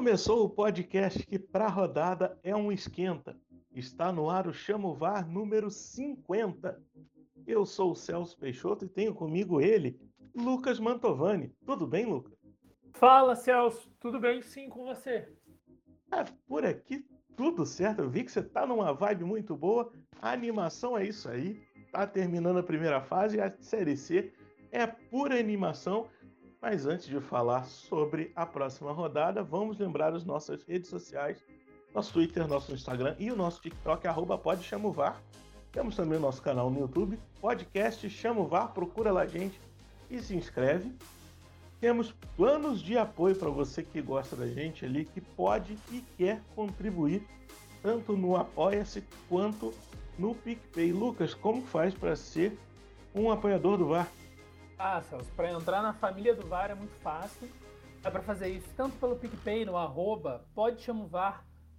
[0.00, 3.36] Começou o podcast que para a rodada é um esquenta.
[3.70, 6.82] Está no ar o Chamo VAR número 50.
[7.46, 10.00] Eu sou o Celso Peixoto e tenho comigo ele,
[10.34, 11.54] Lucas Mantovani.
[11.66, 12.32] Tudo bem, Lucas?
[12.94, 13.92] Fala, Celso.
[14.00, 15.28] Tudo bem sim com você?
[16.10, 17.04] É, por aqui
[17.36, 18.00] tudo certo.
[18.00, 19.92] Eu vi que você tá numa vibe muito boa.
[20.22, 21.62] A animação é isso aí.
[21.92, 23.38] Tá terminando a primeira fase.
[23.38, 24.32] A Série C
[24.72, 26.08] é pura animação.
[26.60, 31.42] Mas antes de falar sobre a próxima rodada, vamos lembrar as nossas redes sociais,
[31.94, 35.22] nosso Twitter, nosso Instagram e o nosso TikTok, arroba pode chamovar.
[35.72, 39.58] Temos também o nosso canal no YouTube, podcast Chamovar, procura lá a gente
[40.10, 40.92] e se inscreve.
[41.80, 46.42] Temos planos de apoio para você que gosta da gente ali, que pode e quer
[46.54, 47.26] contribuir
[47.82, 49.72] tanto no Apoia-se quanto
[50.18, 50.92] no PicPay.
[50.92, 52.58] Lucas, como faz para ser
[53.14, 54.06] um apoiador do VAR?
[54.82, 57.46] Ah, Celso, para entrar na família do VAR é muito fácil.
[58.00, 60.80] Dá para fazer isso tanto pelo PicPay, no arroba, pode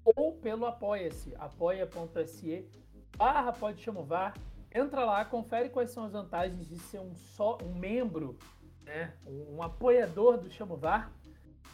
[0.05, 2.69] ou pelo Apoia-se, apoia.se
[3.17, 3.51] barra
[4.03, 4.35] pode.
[4.71, 8.37] Entra lá, confere quais são as vantagens de ser um só um membro,
[8.83, 9.15] né?
[9.25, 11.11] Um, apoiador do Chamo VAR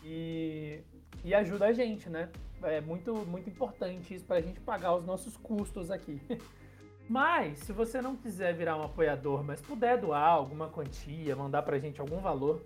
[0.06, 0.82] e,
[1.26, 2.32] e ajuda a gente, né?
[2.64, 6.22] É muito, muito importante isso para a gente pagar os nossos custos aqui.
[7.10, 11.80] Mas, se você não quiser virar um apoiador, mas puder doar alguma quantia, mandar pra
[11.80, 12.62] gente algum valor,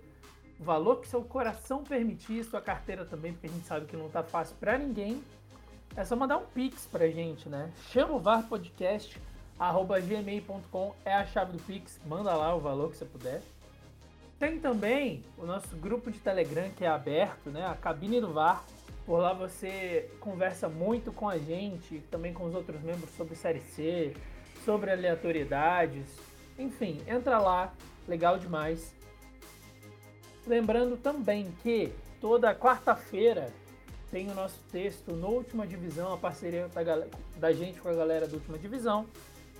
[0.58, 4.08] o valor que seu coração permitir, sua carteira também, porque a gente sabe que não
[4.08, 5.22] tá fácil para ninguém,
[5.96, 7.70] é só mandar um pix pra gente, né?
[7.90, 9.20] Chama o VAR Podcast,
[9.58, 13.42] arroba gmail.com é a chave do pix, manda lá o valor que você puder.
[14.38, 17.64] Tem também o nosso grupo de Telegram que é aberto, né?
[17.66, 18.64] A cabine do VAR.
[19.06, 23.60] Por lá você conversa muito com a gente, também com os outros membros sobre Série
[23.60, 24.14] C,
[24.64, 26.06] sobre aleatoriedades.
[26.58, 27.72] Enfim, entra lá,
[28.06, 28.94] legal demais.
[30.46, 33.52] Lembrando também que toda quarta-feira
[34.10, 37.06] tem o nosso texto no Última Divisão, a parceria da,
[37.36, 39.06] da gente com a galera da Última Divisão,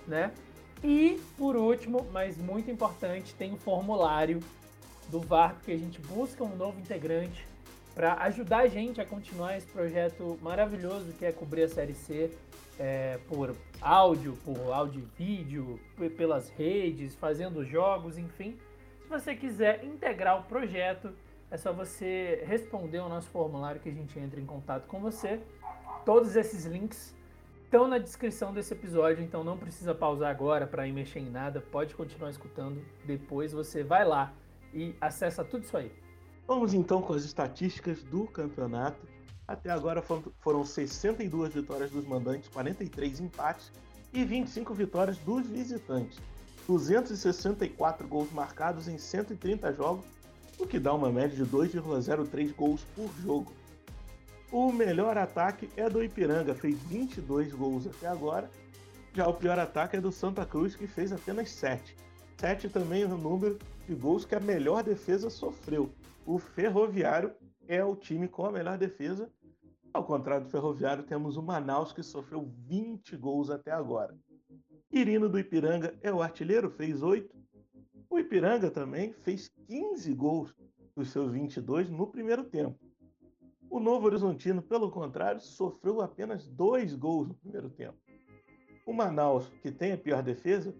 [0.06, 0.32] né?
[0.84, 4.40] E, por último, mas muito importante, tem o formulário
[5.08, 7.46] do VAR, porque a gente busca um novo integrante
[7.94, 12.30] para ajudar a gente a continuar esse projeto maravilhoso que é cobrir a Série C
[12.78, 15.80] é, por áudio, por áudio e vídeo,
[16.16, 18.58] pelas redes, fazendo jogos, enfim.
[19.02, 21.10] Se você quiser integrar o projeto,
[21.50, 25.38] é só você responder o nosso formulário que a gente entra em contato com você.
[26.04, 27.14] Todos esses links
[27.64, 31.60] estão na descrição desse episódio, então não precisa pausar agora para ir mexer em nada,
[31.60, 32.82] pode continuar escutando.
[33.04, 34.32] Depois você vai lá
[34.72, 35.92] e acessa tudo isso aí.
[36.54, 39.00] Vamos então com as estatísticas do campeonato.
[39.48, 43.72] Até agora foram 62 vitórias dos mandantes, 43 empates
[44.12, 46.18] e 25 vitórias dos visitantes.
[46.68, 50.04] 264 gols marcados em 130 jogos,
[50.58, 53.50] o que dá uma média de 2,03 gols por jogo.
[54.52, 58.50] O melhor ataque é do Ipiranga, fez 22 gols até agora.
[59.14, 61.96] Já o pior ataque é do Santa Cruz, que fez apenas 7.
[62.36, 65.90] 7 também é o número de gols que a melhor defesa sofreu.
[66.24, 67.34] O Ferroviário
[67.66, 69.30] é o time com a melhor defesa.
[69.92, 74.16] Ao contrário do Ferroviário, temos o Manaus que sofreu 20 gols até agora.
[74.90, 77.34] Irino do Ipiranga é o artilheiro, fez 8.
[78.08, 80.54] O Ipiranga também fez 15 gols
[80.94, 82.78] dos seus 22 no primeiro tempo.
[83.70, 87.96] O Novo Horizontino, pelo contrário, sofreu apenas dois gols no primeiro tempo.
[88.86, 90.74] O Manaus, que tem a pior defesa,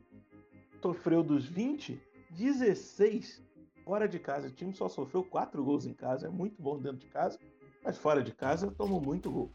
[0.83, 1.99] sofreu dos 20,
[2.33, 3.43] 16
[3.85, 4.49] fora de casa.
[4.49, 7.39] O time só sofreu 4 gols em casa, é muito bom dentro de casa,
[7.85, 9.51] mas fora de casa tomou muito gol.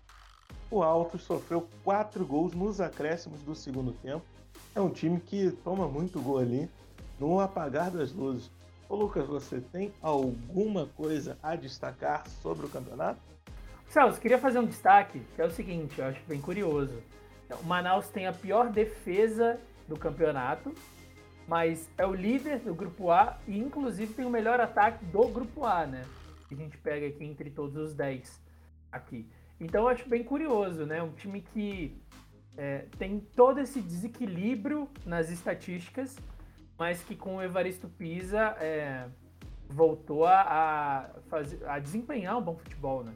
[0.69, 4.25] O Altos sofreu 4 gols nos acréscimos do segundo tempo.
[4.75, 6.69] É um time que toma muito gol ali
[7.19, 8.51] no apagar das luzes.
[8.89, 13.19] Ô Lucas, você tem alguma coisa a destacar sobre o campeonato?
[13.89, 17.01] Celso, queria fazer um destaque, que é o seguinte, eu acho bem curioso.
[17.61, 20.73] O Manaus tem a pior defesa do campeonato,
[21.47, 25.66] mas é o líder do grupo A e inclusive tem o melhor ataque do grupo
[25.66, 26.06] A, né?
[26.48, 28.42] Que a gente pega aqui entre todos os 10
[28.92, 29.30] aqui.
[29.60, 31.01] Então eu acho bem curioso, né?
[31.01, 32.00] Um time que
[32.57, 36.18] é, tem todo esse desequilíbrio nas estatísticas,
[36.77, 39.07] mas que com o Evaristo Pisa é,
[39.69, 43.13] voltou a, fazer, a desempenhar um bom futebol, né?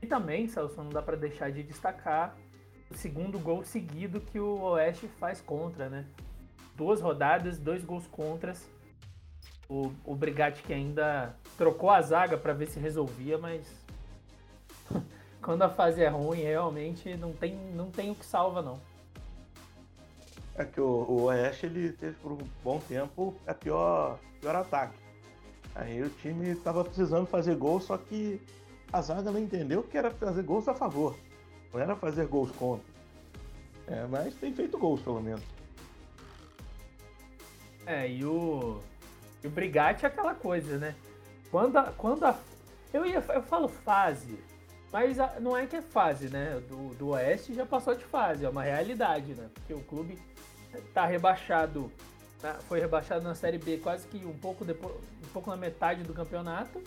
[0.00, 2.36] E também, Celso, não dá para deixar de destacar
[2.90, 6.06] o segundo gol seguido que o Oeste faz contra, né?
[6.78, 8.64] Duas rodadas, dois gols contras.
[9.68, 13.66] O, o Brigatti que ainda trocou a zaga para ver se resolvia, mas
[15.42, 18.80] quando a fase é ruim, realmente não tem, não tem o que salva, não.
[20.54, 24.94] É que o, o Oeste ele teve por um bom tempo a pior, pior ataque.
[25.74, 28.40] Aí o time estava precisando fazer gol, só que
[28.92, 31.16] a zaga não entendeu que era fazer gols a favor,
[31.74, 32.86] não era fazer gols contra.
[33.88, 35.57] É, mas tem feito gols, pelo menos.
[37.88, 38.80] É, e o.
[39.42, 40.94] E o Brigatti é aquela coisa, né?
[41.50, 41.84] Quando a.
[41.84, 42.38] Quando a
[42.92, 44.38] eu, ia, eu falo fase,
[44.92, 46.62] mas a, não é que é fase, né?
[46.68, 49.48] Do, do Oeste já passou de fase, é uma realidade, né?
[49.54, 50.18] Porque o clube
[50.92, 51.90] tá rebaixado,
[52.42, 56.02] tá, foi rebaixado na Série B quase que um pouco, depois, um pouco na metade
[56.02, 56.82] do campeonato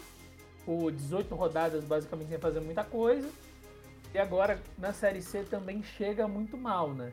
[0.63, 3.27] por 18 rodadas basicamente sem fazer muita coisa.
[4.13, 7.11] E agora na Série C também chega muito mal, né?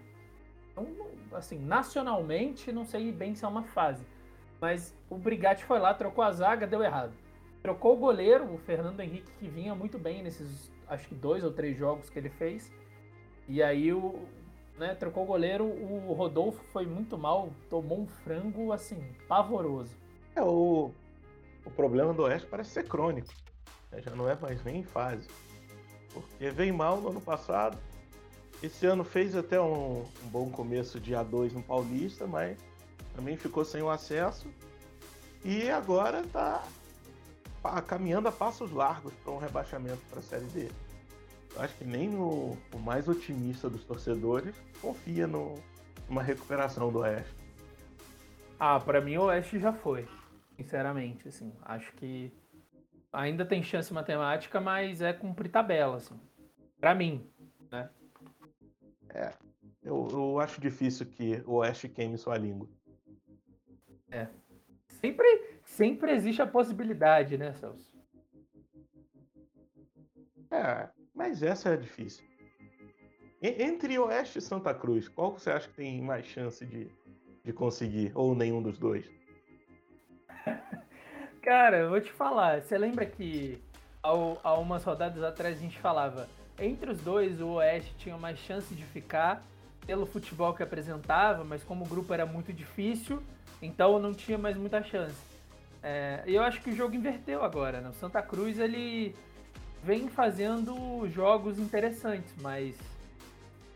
[0.82, 4.04] Então, assim, nacionalmente, não sei bem se é uma fase.
[4.60, 7.12] Mas o Brigatti foi lá, trocou a zaga, deu errado.
[7.62, 11.52] Trocou o goleiro, o Fernando Henrique, que vinha muito bem nesses, acho que dois ou
[11.52, 12.72] três jogos que ele fez.
[13.48, 14.26] E aí o,
[14.78, 19.96] né, trocou o goleiro, o Rodolfo foi muito mal, tomou um frango, assim, pavoroso.
[20.34, 20.92] É, o,
[21.64, 23.28] o problema do Oeste parece ser crônico.
[23.90, 24.00] Né?
[24.00, 25.28] Já não é mais nem em fase.
[26.12, 27.78] Porque veio mal no ano passado.
[28.62, 32.58] Esse ano fez até um, um bom começo de A2 no Paulista, mas
[33.14, 34.48] também ficou sem o acesso.
[35.44, 36.62] E agora está
[37.86, 40.68] caminhando a passos largos para um rebaixamento para a Série D.
[41.54, 45.54] Eu acho que nem o, o mais otimista dos torcedores confia no,
[46.08, 47.34] numa recuperação do Oeste.
[48.58, 50.06] Ah, para mim o Oeste já foi
[50.58, 51.52] sinceramente, assim.
[51.62, 52.32] Acho que
[53.12, 56.20] ainda tem chance matemática, mas é cumprir tabela, assim.
[56.80, 57.30] Pra mim,
[57.70, 57.88] né?
[59.14, 59.32] É.
[59.82, 62.68] Eu, eu acho difícil que o Oeste queime sua língua.
[64.10, 64.28] É.
[64.88, 67.88] Sempre, sempre existe a possibilidade, né, Celso?
[70.50, 72.26] É, mas essa é difícil.
[73.40, 76.90] Entre Oeste e Santa Cruz, qual você acha que tem mais chance de,
[77.44, 78.10] de conseguir?
[78.14, 79.08] Ou nenhum dos dois?
[81.42, 82.60] Cara, eu vou te falar.
[82.62, 83.62] Você lembra que
[84.02, 86.28] há umas rodadas atrás a gente falava
[86.58, 89.42] entre os dois o Oeste tinha mais chance de ficar
[89.86, 93.22] pelo futebol que apresentava, mas como o grupo era muito difícil,
[93.62, 95.16] então não tinha mais muita chance.
[95.82, 97.80] É, eu acho que o jogo inverteu agora.
[97.80, 97.88] Né?
[97.88, 99.14] O Santa Cruz ele
[99.82, 102.74] vem fazendo jogos interessantes, mas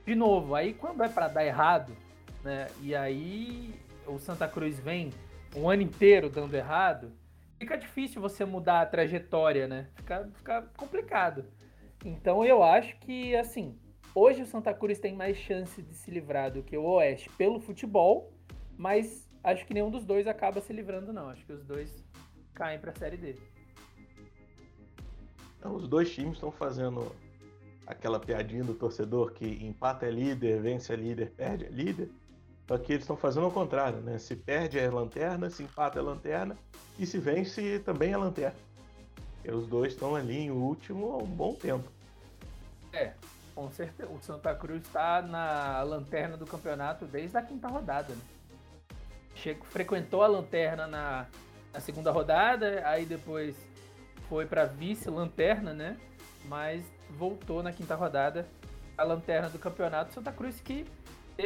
[0.04, 1.96] de novo, aí quando é para dar errado,
[2.42, 2.66] né?
[2.80, 3.72] E aí
[4.06, 5.12] o Santa Cruz vem
[5.54, 7.12] um ano inteiro dando errado,
[7.58, 9.86] fica difícil você mudar a trajetória, né?
[9.94, 11.44] Fica, fica complicado.
[12.04, 13.78] Então eu acho que, assim,
[14.14, 17.60] hoje o Santa Cruz tem mais chance de se livrar do que o Oeste pelo
[17.60, 18.32] futebol,
[18.76, 21.28] mas acho que nenhum dos dois acaba se livrando, não.
[21.28, 22.04] Acho que os dois
[22.54, 23.36] caem para a Série D.
[25.58, 27.14] Então, os dois times estão fazendo
[27.86, 32.10] aquela piadinha do torcedor que empata é líder, vence é líder, perde é líder.
[32.66, 34.18] Só que eles estão fazendo ao contrário, né?
[34.18, 36.56] Se perde é lanterna, se empata é lanterna
[36.98, 38.56] e se vence também é lanterna.
[39.44, 41.90] E os dois estão ali em último há um bom tempo.
[42.92, 43.12] É,
[43.54, 44.10] com certeza.
[44.10, 48.22] O Santa Cruz está na lanterna do campeonato desde a quinta rodada, né?
[49.34, 51.26] Chego, frequentou a lanterna na,
[51.72, 53.56] na segunda rodada, aí depois
[54.28, 55.96] foi para vice-lanterna, né?
[56.44, 58.46] Mas voltou na quinta rodada
[58.96, 60.12] a lanterna do campeonato.
[60.12, 60.86] Santa Cruz que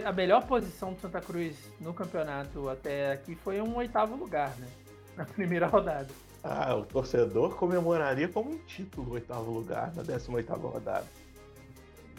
[0.05, 4.69] a melhor posição do Santa Cruz no campeonato até aqui foi um oitavo lugar, né?
[5.17, 6.09] Na primeira rodada.
[6.49, 11.07] Ah, o torcedor comemoraria como um título o oitavo lugar na 18 rodada.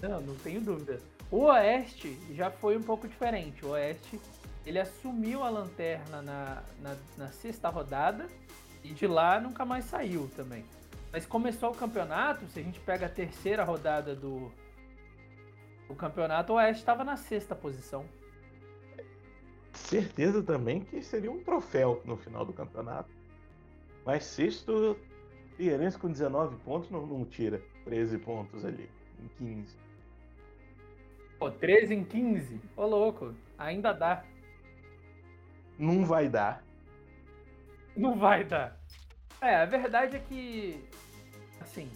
[0.02, 1.00] Não, não tenho dúvida.
[1.32, 3.66] O Oeste já foi um pouco diferente.
[3.66, 4.20] O Oeste
[4.66, 8.28] ele assumiu a lanterna na, na, na sexta rodada
[8.84, 10.66] e de lá nunca mais saiu também.
[11.10, 14.52] Mas começou o campeonato, se a gente pega a terceira rodada do,
[15.88, 18.04] o campeonato Oeste estava na sexta posição.
[19.72, 23.17] Certeza também que seria um troféu no final do campeonato.
[24.08, 24.98] Mas sexto,
[25.58, 28.90] Figueirense com 19 pontos não, não tira 13 pontos ali,
[29.22, 29.76] em 15.
[31.38, 32.62] Pô, 13 em 15?
[32.78, 34.24] Ô louco, ainda dá.
[35.78, 36.64] Não vai dar.
[37.98, 38.80] Não vai dar.
[39.42, 40.82] É, a verdade é que,
[41.60, 41.92] assim,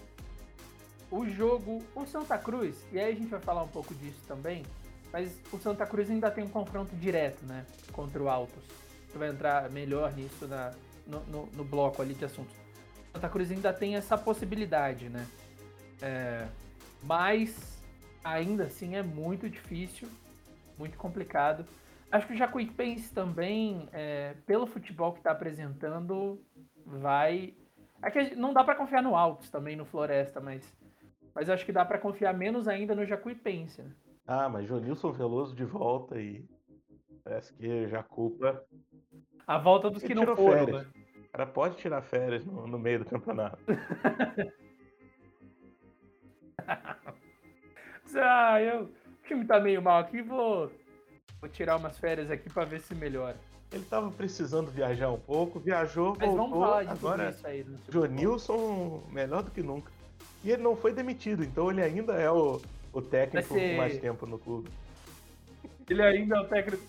[1.10, 4.65] o jogo, o Santa Cruz, e aí a gente vai falar um pouco disso também,
[5.13, 8.65] mas o Santa Cruz ainda tem um confronto direto, né, contra o Altos.
[9.08, 10.74] Você vai entrar melhor nisso na,
[11.12, 12.56] no, no, no, bloco ali de assuntos.
[13.13, 15.27] Santa Cruz ainda tem essa possibilidade, né,
[16.01, 16.48] é,
[17.03, 17.84] mas
[18.24, 20.08] ainda assim é muito difícil,
[20.77, 21.65] muito complicado.
[22.12, 26.41] Acho que o Jacuipense também, é, pelo futebol que está apresentando,
[26.86, 27.53] vai.
[28.01, 30.74] É que não dá para confiar no Altos também, no Floresta, mas
[31.34, 33.82] mas acho que dá para confiar menos ainda no Jacuipense.
[33.82, 33.91] Né?
[34.27, 36.46] Ah, mas Jonilson Veloso de volta e
[37.24, 38.63] parece que já culpa.
[39.48, 40.88] A volta dos que não foram, férias.
[40.88, 41.00] né?
[41.32, 43.58] cara pode tirar férias no, no meio do campeonato.
[48.16, 48.92] ah, eu, o
[49.26, 50.72] time tá meio mal aqui, vou,
[51.40, 53.38] vou tirar umas férias aqui para ver se melhora.
[53.72, 56.50] Ele tava precisando viajar um pouco, viajou, Mas voltou.
[56.50, 57.66] Vamos falar de agora, tudo isso aí.
[57.90, 59.90] Jonilson, melhor do que nunca.
[60.44, 62.60] E ele não foi demitido, então ele ainda é o,
[62.92, 63.72] o técnico ser...
[63.72, 64.70] com mais tempo no clube.
[65.90, 66.84] Ele ainda é o técnico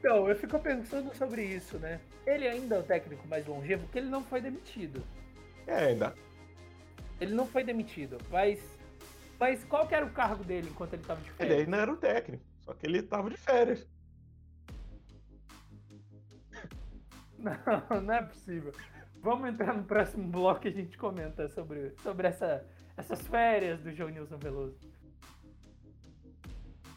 [0.00, 2.00] então, eu fico pensando sobre isso, né?
[2.26, 5.04] Ele ainda é o técnico mais longevo porque ele não foi demitido.
[5.66, 6.14] É, ainda.
[7.20, 8.58] Ele não foi demitido, mas.
[9.38, 11.60] Mas qual que era o cargo dele enquanto ele tava de Ele férias?
[11.60, 13.86] ainda era o técnico, só que ele tava de férias.
[17.38, 18.70] Não, não é possível.
[19.22, 22.66] Vamos entrar no próximo bloco e a gente comenta sobre, sobre essa,
[22.98, 24.78] essas férias do João Nilson Veloso.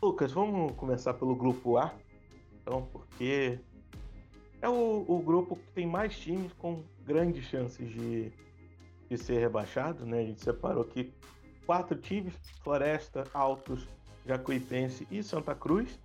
[0.01, 1.93] Lucas, vamos começar pelo grupo A,
[2.63, 3.59] então, porque
[4.61, 8.31] é o, o grupo que tem mais times com grandes chances de,
[9.09, 10.21] de ser rebaixado, né?
[10.21, 11.13] A gente separou aqui
[11.65, 13.85] quatro times: Floresta, Altos,
[14.25, 15.99] Jacuipense e Santa Cruz.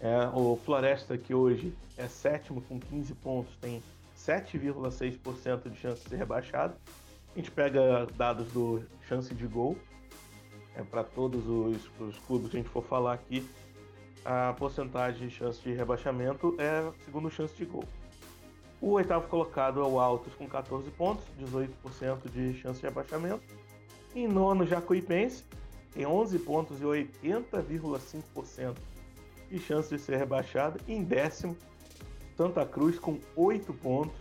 [0.00, 3.82] É, o Floresta, que hoje é sétimo com 15 pontos, tem
[4.16, 6.74] 7,6% de chance de ser rebaixado.
[7.32, 9.76] A gente pega dados do chance de gol,
[10.74, 13.46] é, para todos os, os clubes que a gente for falar aqui,
[14.24, 17.84] a porcentagem de chance de rebaixamento é segundo chance de gol.
[18.80, 23.42] O oitavo colocado é o Altos com 14 pontos, 18% de chance de rebaixamento.
[24.14, 25.44] Em nono, Jacuipense,
[25.92, 28.76] tem 11 pontos e 80,5%
[29.50, 30.80] de chance de ser rebaixado.
[30.88, 31.54] Em décimo,
[32.36, 34.16] Santa Cruz com 8 pontos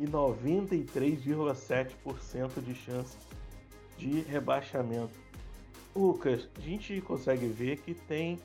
[0.00, 3.16] e 93,7% de chance
[3.96, 5.22] de rebaixamento.
[5.94, 8.40] Lucas, a gente consegue ver que tem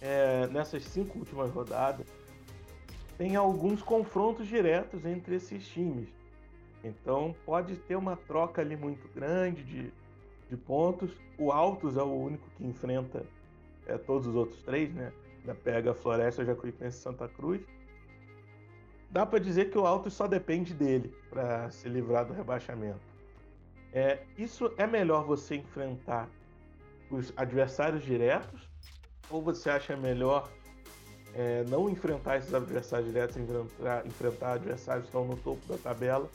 [0.00, 2.06] é, nessas cinco últimas rodadas
[3.16, 6.08] tem alguns confrontos diretos entre esses times.
[6.84, 9.92] Então pode ter uma troca ali muito grande de,
[10.48, 11.10] de pontos.
[11.36, 13.26] O Altos é o único que enfrenta
[13.86, 15.12] é, todos os outros três, né?
[15.44, 17.60] Da pega Floresta, Jacuipense e Santa Cruz.
[19.10, 23.00] Dá para dizer que o Altos só depende dele para se livrar do rebaixamento.
[23.92, 26.28] É, isso é melhor você enfrentar
[27.10, 28.68] os adversários diretos
[29.30, 30.48] ou você acha melhor
[31.34, 36.28] é, não enfrentar esses adversários diretos, enfrentar, enfrentar adversários que estão no topo da tabela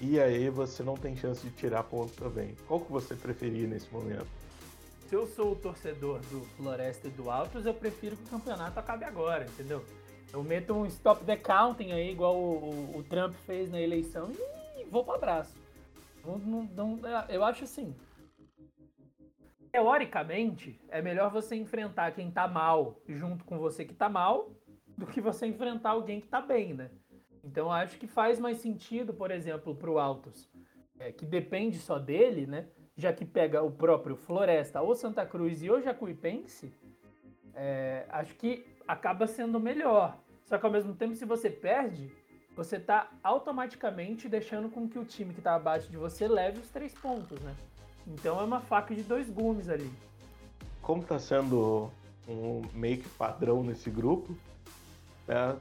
[0.00, 2.54] e aí você não tem chance de tirar ponto também.
[2.66, 4.26] Qual que você preferia nesse momento?
[5.08, 8.78] Se eu sou o torcedor do Floresta e do Altos, eu prefiro que o campeonato
[8.78, 9.84] acabe agora, entendeu?
[10.32, 14.30] Eu meto um stop the counting aí, igual o, o- o Trump fez na eleição,
[14.76, 15.54] e vou pro abraço.
[16.24, 17.94] Não- não- não- eu acho assim.
[19.70, 24.50] Teoricamente, é melhor você enfrentar quem tá mal junto com você que tá mal
[24.96, 26.90] do que você enfrentar alguém que tá bem, né?
[27.44, 30.48] Então acho que faz mais sentido, por exemplo, pro Altos,
[30.98, 32.66] é, que depende só dele, né?
[32.98, 36.74] já que pega o próprio Floresta ou Santa Cruz e o Jacuipense,
[37.54, 40.18] é, acho que acaba sendo melhor.
[40.44, 42.10] Só que ao mesmo tempo, se você perde,
[42.56, 46.70] você tá automaticamente deixando com que o time que tá abaixo de você leve os
[46.70, 47.54] três pontos, né?
[48.08, 49.90] Então é uma faca de dois gumes ali.
[50.80, 51.90] Como está sendo
[52.26, 54.34] um meio que padrão nesse grupo,
[55.28, 55.54] é,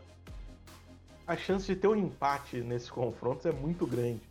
[1.28, 4.22] a chance de ter um empate nesses confrontos é muito grande.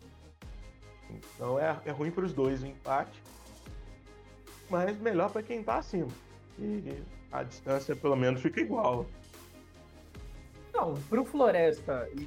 [1.10, 3.22] Então é, é ruim para os dois o empate,
[4.70, 6.08] mas melhor para quem está acima.
[6.58, 9.06] E a distância pelo menos fica igual.
[10.72, 12.26] Não, pro Floresta e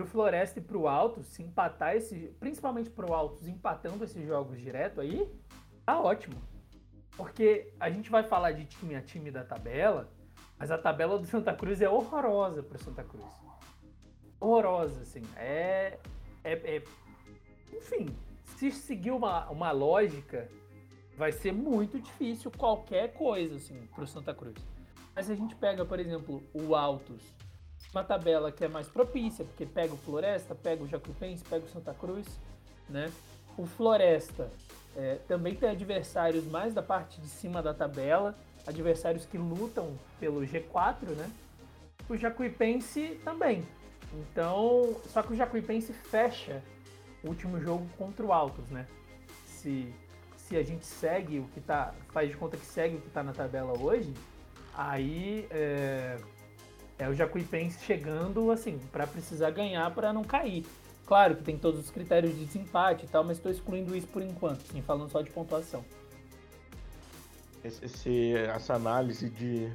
[0.00, 5.00] pro Floresta e pro Alto, se empatar esse, principalmente pro Altos, empatando esses jogos direto
[5.00, 5.30] aí,
[5.84, 6.36] tá ótimo.
[7.16, 10.10] Porque a gente vai falar de time a time da tabela,
[10.58, 13.26] mas a tabela do Santa Cruz é horrorosa pro Santa Cruz.
[14.40, 15.22] Horrorosa, assim.
[15.36, 15.98] É.
[16.42, 16.84] é, é-
[17.72, 18.08] enfim,
[18.56, 20.48] se seguir uma, uma lógica,
[21.16, 24.56] vai ser muito difícil qualquer coisa, assim, pro Santa Cruz.
[25.14, 27.22] Mas se a gente pega, por exemplo, o Altos,
[27.92, 31.68] uma tabela que é mais propícia, porque pega o Floresta, pega o Jacuipense, pega o
[31.68, 32.26] Santa Cruz,
[32.88, 33.10] né?
[33.56, 34.50] O Floresta
[34.96, 40.40] é, também tem adversários mais da parte de cima da tabela, adversários que lutam pelo
[40.42, 41.30] G4, né?
[42.08, 43.66] O Jacuipense também.
[44.12, 46.62] Então, só que o Jacuipense fecha
[47.22, 48.86] o último jogo contra o Altos, né?
[49.46, 49.92] Se,
[50.36, 53.22] se a gente segue o que tá, faz de conta que segue o que tá
[53.22, 54.12] na tabela hoje,
[54.74, 56.18] aí é,
[57.00, 60.64] é o Jacuipense chegando assim para precisar ganhar para não cair.
[61.06, 64.22] Claro que tem todos os critérios de desempate e tal, mas estou excluindo isso por
[64.22, 65.84] enquanto, assim, falando só de pontuação.
[67.64, 69.70] Esse- essa análise de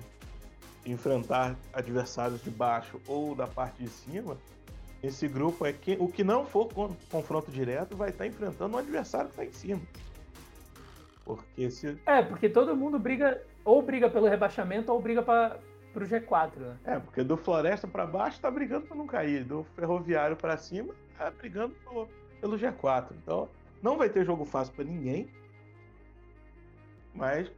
[0.86, 4.38] enfrentar adversários de baixo ou da parte de cima,
[5.03, 8.79] esse grupo é que o que não for con- confronto direto vai estar enfrentando um
[8.79, 9.82] adversário que está em cima.
[11.24, 11.98] Porque se.
[12.05, 15.58] É, porque todo mundo briga, ou briga pelo rebaixamento, ou briga para
[15.95, 16.77] pro G4, né?
[16.83, 20.93] É, porque do Floresta para baixo tá brigando para não cair, do Ferroviário para cima
[21.17, 22.09] tá brigando pelo,
[22.41, 23.11] pelo G4.
[23.23, 23.47] Então,
[23.81, 25.29] não vai ter jogo fácil para ninguém.
[27.13, 27.49] Mas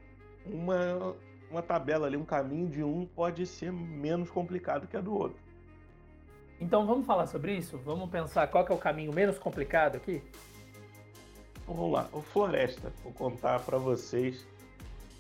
[0.45, 1.15] uma,
[1.49, 5.39] uma tabela ali, um caminho de um pode ser menos complicado que a do outro.
[6.61, 7.79] Então vamos falar sobre isso?
[7.79, 10.21] Vamos pensar qual é o caminho menos complicado aqui?
[11.65, 14.45] Vamos lá, o Floresta, vou contar para vocês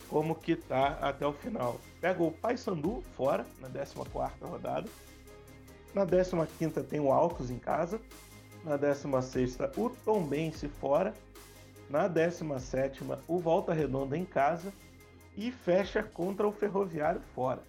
[0.09, 1.79] como que tá até o final.
[1.99, 4.03] Pega o Paysandu fora, na 14
[4.41, 4.89] rodada.
[5.93, 7.99] Na 15 tem o Altos em casa.
[8.63, 11.13] Na 16 o Tombense fora.
[11.89, 14.73] Na 17 o Volta Redonda em casa.
[15.35, 17.61] E fecha contra o Ferroviário fora.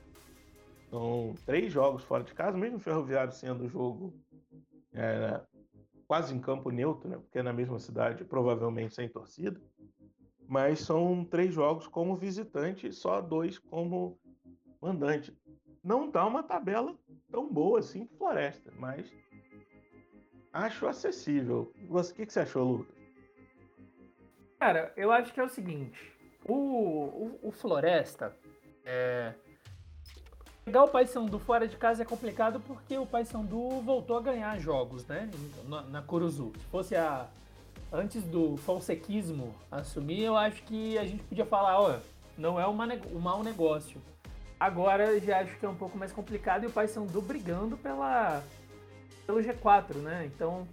[0.90, 4.14] São três jogos fora de casa, mesmo o Ferroviário sendo o jogo
[4.95, 5.38] é,
[6.07, 7.18] quase em campo neutro, né?
[7.18, 9.61] porque é na mesma cidade, provavelmente sem torcida
[10.49, 14.19] mas são três jogos como visitante e só dois como
[14.81, 15.37] mandante.
[15.85, 16.97] Não tá uma tabela
[17.31, 19.12] tão boa assim para Floresta, mas
[20.52, 21.73] acho acessível.
[21.88, 22.97] O que, que você achou, Lucas?
[24.59, 26.12] Cara, eu acho que é o seguinte:
[26.45, 28.35] o, o, o Floresta.
[28.85, 29.35] É...
[30.64, 35.07] Pegar o Paysandu fora de casa é complicado porque o Paysandu voltou a ganhar jogos,
[35.07, 35.31] né?
[35.67, 36.52] Na, na Curuzu.
[36.59, 37.26] Se fosse a,
[37.92, 41.99] antes do falsequismo assumir, eu acho que a gente podia falar, ó,
[42.37, 44.00] não é uma, um mau negócio.
[44.59, 48.42] Agora já acho que é um pouco mais complicado e o Paysandu brigando pela
[49.26, 50.25] pelo G4, né?
[50.26, 50.66] Então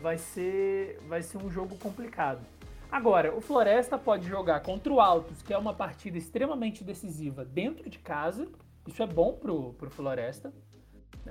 [0.00, 2.40] vai ser vai ser um jogo complicado.
[2.90, 7.88] Agora, o Floresta pode jogar contra o Altos, que é uma partida extremamente decisiva dentro
[7.88, 8.46] de casa.
[8.86, 10.52] Isso é bom pro, pro Floresta.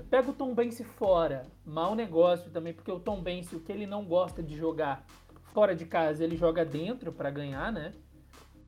[0.10, 3.86] Pega o Tom Bense fora, mau negócio também, porque o Tom Bense, o que ele
[3.86, 5.06] não gosta de jogar
[5.54, 7.93] fora de casa, ele joga dentro para ganhar, né?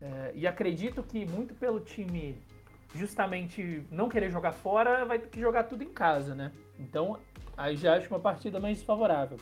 [0.02, 2.38] É, e acredito que muito pelo time
[2.94, 6.52] justamente não querer jogar fora, vai ter que jogar tudo em casa, né?
[6.78, 7.18] Então,
[7.56, 9.40] aí já acho uma partida mais favorável.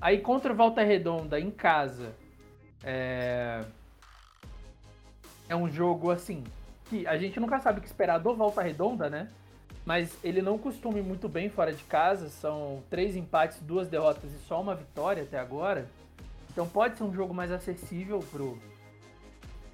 [0.00, 2.14] Aí contra Volta Redonda em casa,
[2.84, 3.64] é...
[5.48, 6.44] é um jogo assim
[6.90, 9.30] que a gente nunca sabe o que esperar do Volta Redonda, né?
[9.84, 12.28] Mas ele não costuma muito bem fora de casa.
[12.28, 15.88] São três empates, duas derrotas e só uma vitória até agora.
[16.50, 18.58] Então pode ser um jogo mais acessível pro,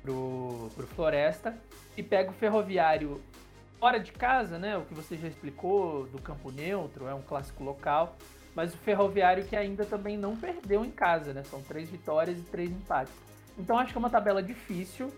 [0.02, 1.56] pro, pro Floresta.
[1.96, 3.20] E pega o Ferroviário
[3.80, 4.76] fora de casa, né?
[4.76, 8.16] O que você já explicou do campo neutro, é um clássico local.
[8.54, 11.42] Mas o Ferroviário que ainda também não perdeu em casa, né?
[11.44, 13.12] São três vitórias e três empates.
[13.58, 15.12] Então acho que é uma tabela difícil,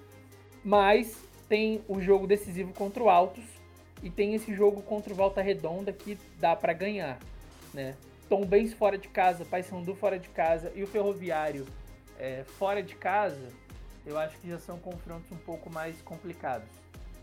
[0.64, 3.44] mas tem o jogo decisivo contra o Altos,
[4.02, 7.18] e tem esse jogo contra o Volta Redonda que dá para ganhar,
[7.74, 7.96] né?
[8.28, 11.66] Tom Benz fora de casa, Paysandu fora de casa e o Ferroviário
[12.18, 13.52] é, fora de casa,
[14.04, 16.68] eu acho que já são confrontos um pouco mais complicados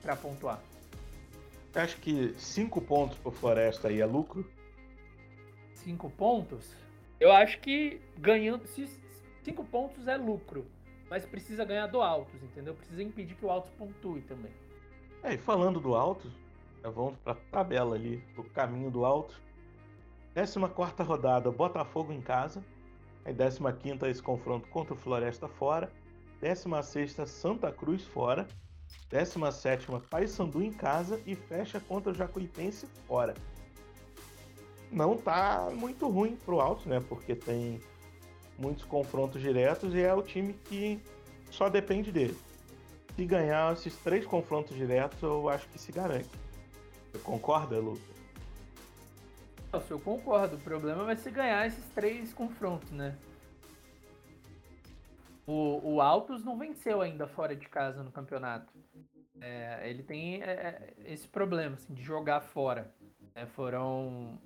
[0.01, 0.61] para pontuar.
[1.73, 4.49] Acho que cinco pontos para Floresta aí é lucro?
[5.73, 6.73] Cinco pontos?
[7.19, 8.65] Eu acho que ganhando.
[9.43, 10.65] Cinco pontos é lucro.
[11.09, 12.73] Mas precisa ganhar do Altos, entendeu?
[12.73, 14.51] Precisa impedir que o Altos pontue também.
[15.21, 16.31] É, e falando do Altos,
[16.91, 19.41] vamos para a tabela ali, do caminho do alto.
[20.33, 22.63] 14 rodada, Botafogo em casa.
[23.23, 25.91] Aí 15 esse confronto contra o Floresta fora.
[26.41, 28.47] 16 Santa Cruz fora.
[29.09, 33.33] 17 Paysandu em casa e fecha contra o Jacuipense fora.
[34.91, 36.99] Não tá muito ruim pro Alto, né?
[37.07, 37.81] Porque tem
[38.57, 41.01] muitos confrontos diretos e é o time que
[41.49, 42.37] só depende dele.
[43.15, 46.29] Se ganhar esses três confrontos diretos, eu acho que se garante.
[47.15, 48.03] Você concorda, Lucas?
[49.89, 50.57] Eu concordo.
[50.57, 53.15] O problema vai ser ganhar esses três confrontos, né?
[55.47, 58.73] O, o Altos não venceu ainda fora de casa no campeonato.
[59.39, 62.93] É, ele tem é, é esse problema assim, de jogar fora.
[63.33, 64.37] É, foram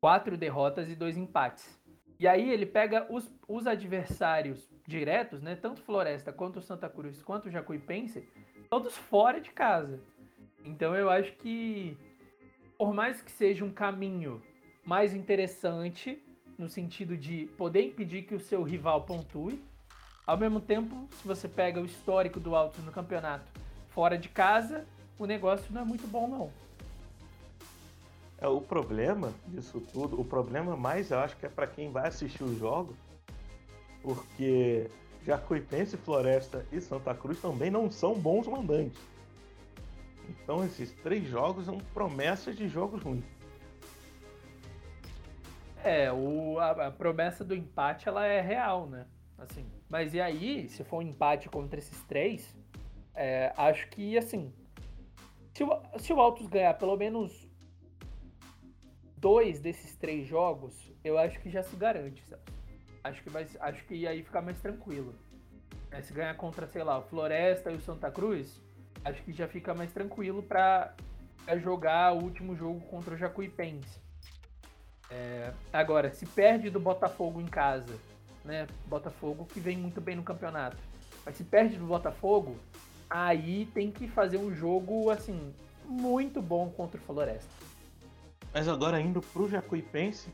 [0.00, 1.78] quatro derrotas e dois empates.
[2.18, 5.54] E aí ele pega os, os adversários diretos, né?
[5.54, 8.26] Tanto Floresta quanto Santa Cruz quanto Jacuipense,
[8.70, 10.00] todos fora de casa.
[10.66, 11.96] Então eu acho que,
[12.76, 14.42] por mais que seja um caminho
[14.84, 16.20] mais interessante,
[16.58, 19.62] no sentido de poder impedir que o seu rival pontue,
[20.26, 23.46] ao mesmo tempo, se você pega o histórico do Altos no campeonato
[23.90, 24.84] fora de casa,
[25.18, 26.50] o negócio não é muito bom não.
[28.38, 32.08] É, o problema disso tudo, o problema mais eu acho que é para quem vai
[32.08, 32.96] assistir os jogos,
[34.02, 34.90] porque
[35.24, 39.00] Jacuipense, Floresta e Santa Cruz também não são bons mandantes.
[40.28, 43.24] Então esses três jogos são promessas de jogos ruins.
[45.84, 49.06] É, o, a, a, promessa do empate ela é real, né?
[49.38, 49.66] assim.
[49.88, 52.54] Mas e aí, se for um empate contra esses três,
[53.14, 54.52] é, acho que, assim,
[55.52, 57.48] se o, se o Altos ganhar pelo menos
[59.16, 62.42] dois desses três jogos, eu acho que já se garante, sabe?
[63.04, 65.14] Acho que, vai, acho que aí fica mais tranquilo.
[65.90, 68.60] É, se ganhar contra, sei lá, o Floresta e o Santa Cruz,
[69.06, 70.94] acho que já fica mais tranquilo para
[71.62, 74.00] jogar o último jogo contra o Jacuipense.
[75.08, 77.94] É, agora, se perde do Botafogo em casa,
[78.44, 78.66] né?
[78.86, 80.76] Botafogo que vem muito bem no campeonato.
[81.24, 82.56] Mas se perde do Botafogo,
[83.08, 87.50] aí tem que fazer um jogo assim muito bom contra o Floresta.
[88.52, 90.28] Mas agora indo pro Jacuipense,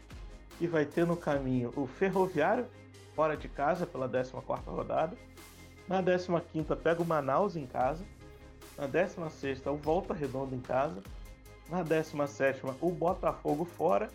[0.58, 2.66] que vai ter no caminho o Ferroviário
[3.14, 5.14] fora de casa pela 14ª rodada.
[5.86, 8.02] Na 15ª pega o Manaus em casa.
[8.82, 11.00] Na 16ª o Volta Redonda em casa.
[11.70, 14.10] Na 17ª o Botafogo fora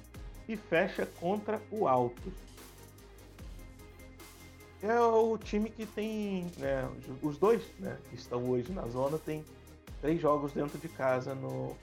[0.45, 2.33] e fecha contra o Altos.
[4.83, 6.85] É o time que tem, né,
[7.21, 9.45] os dois né, que estão hoje na zona tem
[10.01, 11.73] três jogos dentro de casa no,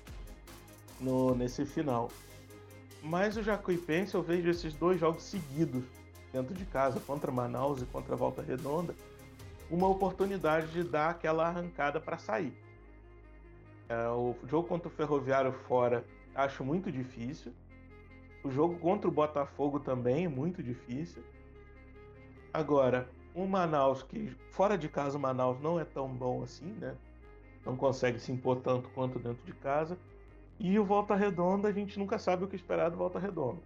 [1.01, 2.11] no nesse final.
[3.03, 5.85] Mas o Jacuipense eu vejo esses dois jogos seguidos
[6.31, 8.95] dentro de casa contra Manaus e contra Volta Redonda
[9.71, 12.53] uma oportunidade de dar aquela arrancada para sair.
[13.89, 17.53] É, o jogo contra o Ferroviário fora acho muito difícil.
[18.43, 21.23] O jogo contra o Botafogo também é muito difícil.
[22.53, 26.95] Agora, o Manaus, que fora de casa o Manaus não é tão bom assim, né?
[27.65, 29.99] Não consegue se impor tanto quanto dentro de casa.
[30.59, 33.61] E o Volta Redonda, a gente nunca sabe o que esperar do Volta Redonda.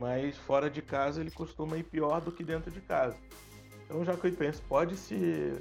[0.00, 3.16] Mas fora de casa ele costuma ir pior do que dentro de casa.
[3.84, 5.60] Então o Jacuipense pode se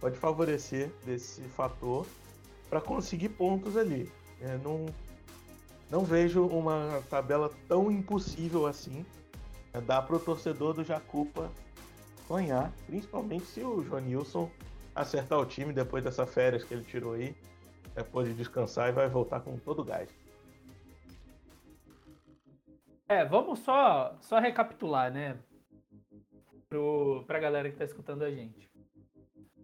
[0.00, 2.06] pode favorecer desse fator
[2.74, 4.10] para conseguir pontos ali.
[4.40, 4.86] É, não,
[5.88, 9.06] não vejo uma tabela tão impossível assim.
[9.72, 11.52] É, dá para o torcedor do Jacupa
[12.26, 14.50] sonhar, principalmente se o Joanilson
[14.92, 17.36] acertar o time depois dessa férias que ele tirou aí.
[17.94, 20.10] É, pode descansar e vai voltar com todo o gás.
[23.06, 25.38] É, vamos só, só recapitular, né?
[27.24, 28.68] Para a galera que está escutando a gente.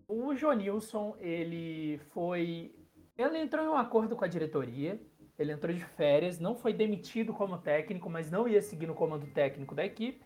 [0.06, 2.72] O Joanilson, ele foi.
[3.20, 5.00] Ele entrou em um acordo com a diretoria
[5.40, 9.26] ele entrou de férias, não foi demitido como técnico, mas não ia seguir no comando
[9.26, 10.20] técnico da equipe.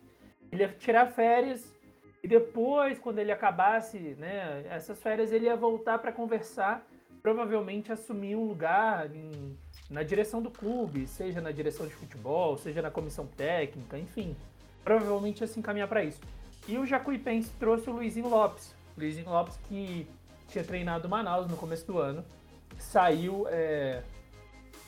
[0.51, 1.73] Ele ia tirar férias
[2.21, 6.85] e depois, quando ele acabasse né, essas férias, ele ia voltar para conversar,
[7.21, 9.57] provavelmente assumir um lugar em,
[9.89, 14.35] na direção do clube, seja na direção de futebol, seja na comissão técnica, enfim.
[14.83, 16.19] Provavelmente ia se encaminhar para isso.
[16.67, 18.75] E o Jacuipense trouxe o Luizinho Lopes.
[18.97, 20.05] Luizinho Lopes que
[20.49, 22.21] tinha treinado Manaus no começo do ano,
[22.77, 24.03] saiu é,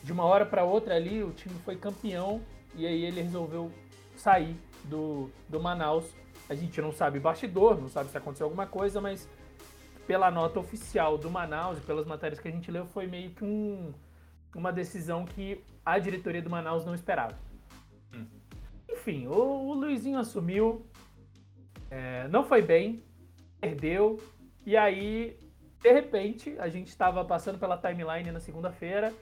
[0.02, 2.40] de uma hora para outra ali o time foi campeão
[2.74, 3.72] e aí ele resolveu
[4.16, 6.12] sair do, do Manaus.
[6.48, 9.28] A gente não sabe bastidor, não sabe se aconteceu alguma coisa, mas
[10.06, 13.44] pela nota oficial do Manaus e pelas matérias que a gente leu, foi meio que
[13.44, 13.92] um,
[14.54, 17.38] uma decisão que a diretoria do Manaus não esperava.
[18.14, 18.26] Hum.
[18.88, 20.86] Enfim, o, o, Luizinho assumiu,
[21.90, 23.02] é, não foi bem,
[23.60, 24.18] perdeu,
[24.64, 25.38] e aí,
[25.82, 29.12] de repente, a gente estava passando pela timeline na segunda-feira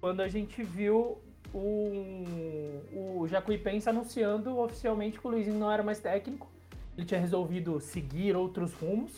[0.00, 1.18] quando a gente viu
[1.52, 6.48] o, o Jacuipense anunciando oficialmente que o Luizinho não era mais técnico.
[6.96, 9.12] Ele tinha resolvido seguir outros rumos.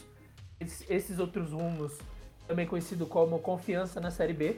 [0.58, 1.98] Esses outros rumos,
[2.48, 4.56] também conhecido como confiança na Série B,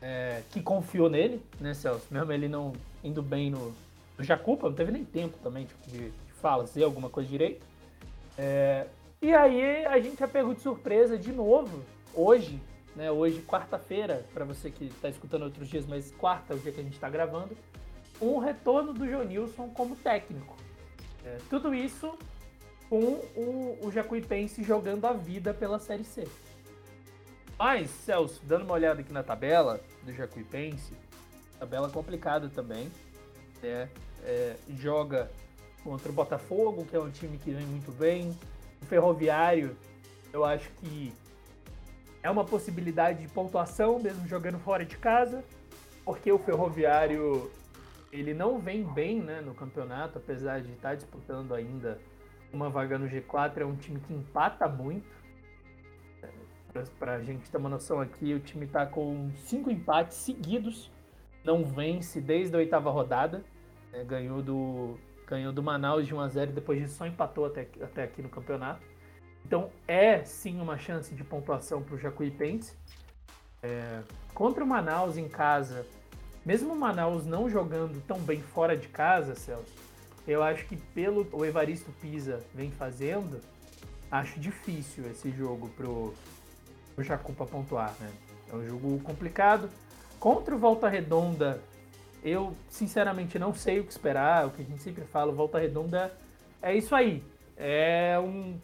[0.00, 2.06] é, que confiou nele, né, Celso?
[2.10, 2.72] Mesmo ele não
[3.04, 3.72] indo bem no,
[4.18, 7.64] no Jacupa, não teve nem tempo também tipo, de, de fazer alguma coisa direito.
[8.36, 8.86] É,
[9.22, 11.82] e aí a gente já pegou de surpresa de novo,
[12.12, 12.60] hoje,
[12.94, 16.72] né, hoje, quarta-feira, para você que está escutando outros dias, mas quarta é o dia
[16.72, 17.56] que a gente está gravando,
[18.20, 20.56] um retorno do Jonilson como técnico.
[21.24, 22.18] É, tudo isso
[22.90, 26.28] com o, o Jacuipense jogando a vida pela Série C.
[27.58, 30.92] Mas, Celso, dando uma olhada aqui na tabela do Jacuipense,
[31.62, 32.90] tabela complicada também.
[33.62, 33.88] Né?
[34.24, 35.30] É, joga
[35.84, 38.36] contra o Botafogo, que é um time que vem muito bem.
[38.82, 39.76] O Ferroviário,
[40.32, 41.12] eu acho que
[42.22, 45.44] é uma possibilidade de pontuação, mesmo jogando fora de casa,
[46.04, 47.50] porque o Ferroviário
[48.12, 51.98] ele não vem bem né, no campeonato, apesar de estar disputando ainda
[52.52, 55.22] uma vaga no G4, é um time que empata muito.
[56.98, 60.90] Para a gente ter uma noção aqui, o time está com cinco empates seguidos,
[61.44, 63.44] não vence desde a oitava rodada,
[63.92, 64.98] é, ganhou, do,
[65.32, 68.28] ganhou do Manaus de 1 a 0 depois disso só empatou até, até aqui no
[68.28, 68.82] campeonato.
[69.44, 72.74] Então é sim uma chance de pontuação para o Jacuipense.
[73.62, 74.02] É,
[74.34, 75.86] contra o Manaus em casa,
[76.44, 79.72] mesmo o Manaus não jogando tão bem fora de casa, Celso,
[80.26, 83.40] eu acho que pelo o Evaristo Pisa vem fazendo,
[84.10, 86.12] acho difícil esse jogo pro,
[86.94, 88.10] pro Jacupa pontuar, né?
[88.52, 89.70] É um jogo complicado.
[90.20, 91.60] Contra o Volta Redonda,
[92.22, 94.46] eu sinceramente não sei o que esperar.
[94.46, 96.12] O que a gente sempre fala, Volta Redonda
[96.60, 97.22] é isso aí.
[97.56, 98.58] É um.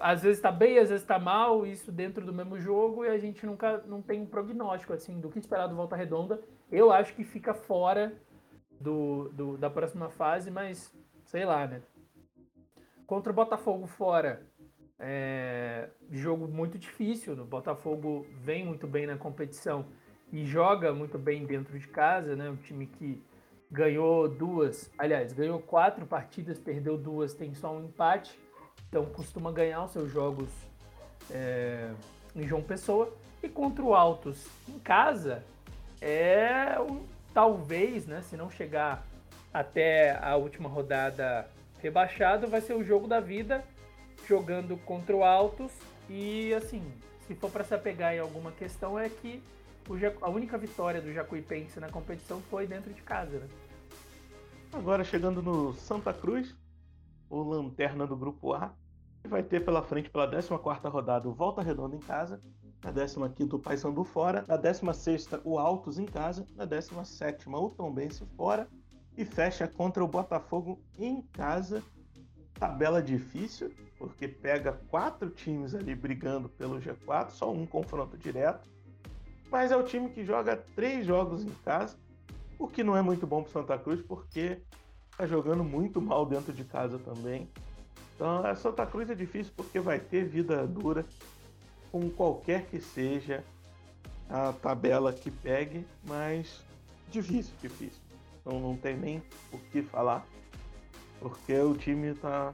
[0.00, 3.18] Às vezes tá bem, às vezes tá mal, isso dentro do mesmo jogo, e a
[3.18, 6.40] gente nunca não tem um prognóstico assim do que esperar do Volta Redonda.
[6.70, 8.12] Eu acho que fica fora
[8.80, 10.92] do, do da próxima fase, mas
[11.24, 11.80] sei lá, né?
[13.06, 14.42] Contra o Botafogo fora,
[14.98, 17.34] é, jogo muito difícil.
[17.34, 19.86] O Botafogo vem muito bem na competição
[20.34, 22.50] e joga muito bem dentro de casa, né?
[22.50, 23.22] Um time que
[23.70, 28.36] ganhou duas, aliás, ganhou quatro partidas, perdeu duas, tem só um empate.
[28.88, 30.48] Então costuma ganhar os seus jogos
[31.30, 31.88] é,
[32.34, 33.14] em João Pessoa.
[33.44, 35.44] E contra o Altos em casa,
[36.00, 38.20] é um, talvez, né?
[38.22, 39.06] Se não chegar
[39.52, 41.48] até a última rodada
[41.80, 43.62] rebaixado, vai ser o jogo da vida
[44.26, 45.70] jogando contra o Altos.
[46.10, 46.82] E assim,
[47.28, 49.40] se for para se apegar em alguma questão, é que
[50.20, 53.38] a única vitória do Jacuipense na competição foi dentro de casa.
[53.38, 53.48] Né?
[54.72, 56.54] Agora chegando no Santa Cruz,
[57.28, 58.74] o lanterna do grupo A,
[59.28, 62.40] vai ter pela frente pela 14 rodada o Volta Redonda em casa,
[62.82, 62.92] na
[63.28, 68.68] 15 o Paysandu fora, na 16 o Altos em casa, na 17 o Tombense fora
[69.16, 71.82] e fecha contra o Botafogo em casa
[72.54, 78.68] tabela difícil, porque pega quatro times ali brigando pelo G4, só um confronto direto.
[79.54, 81.96] Mas é o time que joga três jogos em casa,
[82.58, 84.58] o que não é muito bom para Santa Cruz, porque
[85.12, 87.48] está jogando muito mal dentro de casa também.
[88.16, 91.06] Então, a Santa Cruz é difícil porque vai ter vida dura
[91.92, 93.44] com qualquer que seja
[94.28, 96.60] a tabela que pegue, mas
[97.08, 98.02] difícil, difícil.
[98.40, 100.26] Então não tem nem o que falar
[101.20, 102.52] porque o time está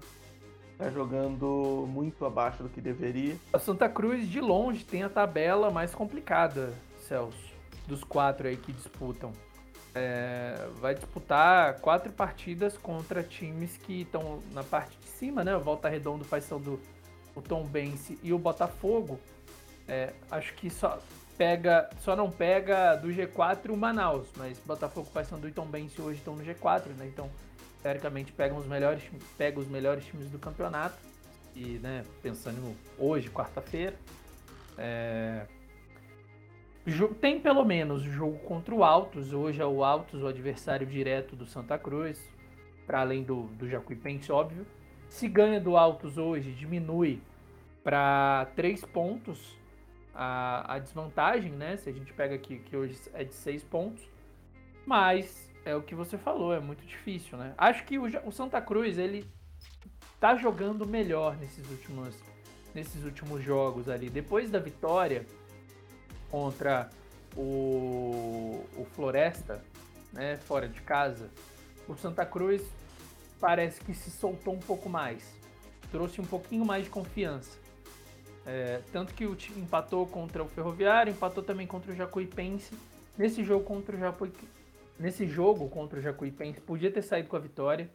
[0.76, 3.38] tá jogando muito abaixo do que deveria.
[3.54, 6.74] A Santa Cruz, de longe, tem a tabela mais complicada,
[7.10, 7.52] Celso,
[7.88, 9.32] dos quatro aí que disputam.
[9.92, 15.56] É, vai disputar quatro partidas contra times que estão na parte de cima, né?
[15.56, 16.80] O Volta Redonda, o Paysandu,
[17.34, 19.18] o Tom Bense e o Botafogo.
[19.88, 21.00] É, acho que só
[21.36, 26.18] pega, só não pega do G4 o Manaus, mas Botafogo, Paysandu e Tom Bense hoje
[26.18, 27.06] estão no G4, né?
[27.08, 27.28] Então
[27.82, 29.02] teoricamente pega os melhores,
[29.36, 30.96] pega os melhores times do campeonato.
[31.56, 33.96] E, né, pensando hoje, quarta-feira,
[34.78, 35.44] é...
[37.20, 39.32] tem pelo menos jogo contra o Altos.
[39.32, 42.22] Hoje é o Altos, o adversário direto do Santa Cruz,
[42.86, 44.66] para além do, do Jacuipense, óbvio.
[45.08, 47.20] Se ganha do Altos hoje, diminui
[47.82, 49.58] para três pontos
[50.14, 51.76] a, a desvantagem, né?
[51.76, 54.08] Se a gente pega aqui que hoje é de seis pontos.
[54.86, 57.54] Mas é o que você falou, é muito difícil, né?
[57.58, 59.26] Acho que o, o Santa Cruz, ele
[60.18, 62.22] tá jogando melhor nesses últimos,
[62.74, 64.08] nesses últimos jogos ali.
[64.08, 65.26] Depois da vitória
[66.30, 66.88] contra
[67.36, 69.62] o, o Floresta,
[70.12, 71.30] né, fora de casa,
[71.88, 72.62] o Santa Cruz
[73.40, 75.34] parece que se soltou um pouco mais.
[75.90, 77.58] Trouxe um pouquinho mais de confiança.
[78.46, 82.74] É, tanto que o time empatou contra o Ferroviário, empatou também contra o Jacuipense.
[83.18, 84.60] Nesse jogo contra o Jacuipense
[85.00, 87.90] nesse jogo contra o Jacuipense, podia ter saído com a vitória,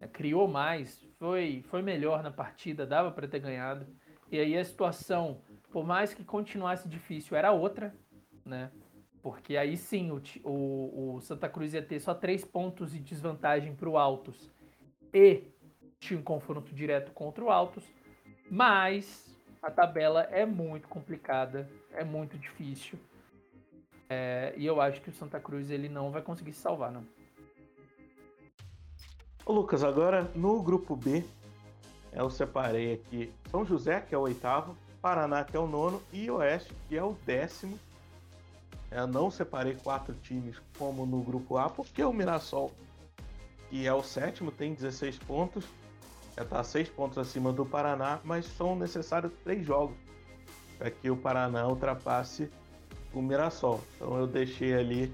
[0.00, 0.08] né?
[0.08, 3.86] criou mais, foi, foi melhor na partida, dava para ter ganhado.
[4.30, 7.94] E aí a situação, por mais que continuasse difícil, era outra,
[8.44, 8.70] né?
[9.22, 13.74] Porque aí sim o, o, o Santa Cruz ia ter só três pontos de desvantagem
[13.74, 14.50] para o Altos
[15.12, 15.42] e
[15.98, 17.84] tinha um confronto direto contra o Altos,
[18.50, 19.28] mas
[19.62, 22.98] a tabela é muito complicada, é muito difícil.
[24.08, 27.04] É, e eu acho que o Santa Cruz ele não vai conseguir se salvar, não.
[29.44, 31.24] Ô Lucas, agora no grupo B,
[32.12, 36.30] eu separei aqui São José, que é o oitavo, Paraná, que é o nono, e
[36.30, 37.78] Oeste, que é o décimo.
[38.90, 42.72] Eu não separei quatro times como no grupo A, porque o Mirassol,
[43.68, 45.64] que é o sétimo, tem 16 pontos,
[46.36, 49.96] está seis pontos acima do Paraná, mas são necessários três jogos
[50.78, 52.50] para que o Paraná ultrapasse
[53.12, 53.80] o Mirassol.
[53.96, 55.12] Então eu deixei ali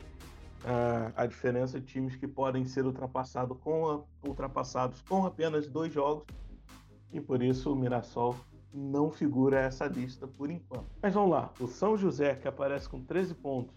[0.64, 5.92] uh, a diferença de times que podem ser ultrapassado com a, ultrapassados com apenas dois
[5.92, 6.24] jogos
[7.12, 8.36] e por isso o Mirassol
[8.74, 10.86] não figura essa lista por enquanto.
[11.00, 13.76] Mas vamos lá, o São José que aparece com 13 pontos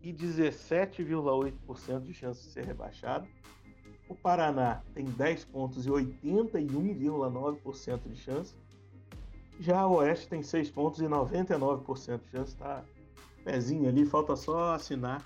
[0.00, 3.26] e 17,8% de chance de ser rebaixado.
[4.08, 8.54] O Paraná tem 10 pontos e 81,9% de chance.
[9.58, 12.52] Já o Oeste tem 6 pontos e 99% de chance.
[12.52, 12.84] Está
[13.42, 15.24] pezinho ali, falta só assinar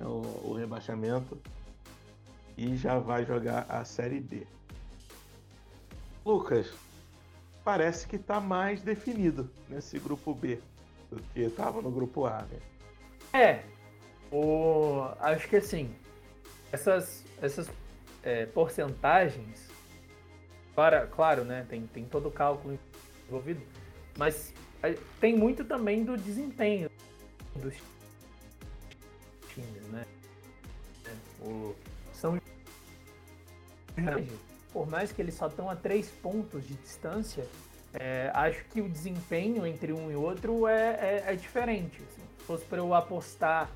[0.00, 1.38] o, o rebaixamento.
[2.58, 4.46] e já vai jogar a Série D.
[6.24, 6.72] Lucas,
[7.66, 10.60] parece que está mais definido nesse grupo B
[11.10, 12.60] do que estava no grupo A, né?
[13.32, 13.64] É,
[14.30, 15.92] o, acho que assim,
[16.70, 17.68] essas, essas
[18.22, 19.68] é, porcentagens,
[20.76, 22.78] para, claro, né, tem, tem todo o cálculo
[23.26, 23.60] envolvido,
[24.16, 26.88] mas é, tem muito também do desempenho
[27.56, 27.74] dos
[29.52, 30.06] times, né?
[31.42, 31.74] O,
[32.12, 32.40] são
[34.76, 37.46] por mais que eles só estão a três pontos de distância,
[37.94, 41.96] é, acho que o desempenho entre um e outro é, é, é diferente.
[42.02, 42.20] Assim.
[42.38, 43.70] Se fosse para eu apostar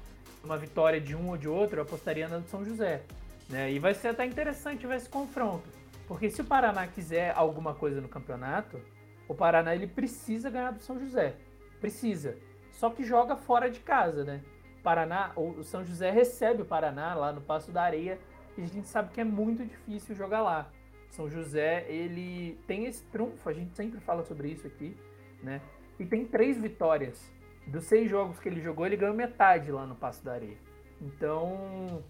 [0.44, 3.00] uma vitória de um ou de outro, eu apostaria na do São José.
[3.48, 3.72] Né?
[3.72, 5.66] E vai ser até interessante ver esse confronto.
[6.06, 8.78] Porque se o Paraná quiser alguma coisa no campeonato,
[9.26, 11.32] o Paraná ele precisa ganhar do São José.
[11.80, 12.36] Precisa.
[12.72, 14.42] Só que joga fora de casa, né?
[14.82, 18.18] Paraná, o São José recebe o Paraná lá no Passo da Areia
[18.58, 20.70] e a gente sabe que é muito difícil jogar lá.
[21.10, 24.96] São José, ele tem esse trunfo, a gente sempre fala sobre isso aqui,
[25.42, 25.60] né?
[25.98, 27.30] E tem três vitórias.
[27.66, 30.56] Dos seis jogos que ele jogou, ele ganhou metade lá no Passo da Areia.
[31.00, 32.02] Então,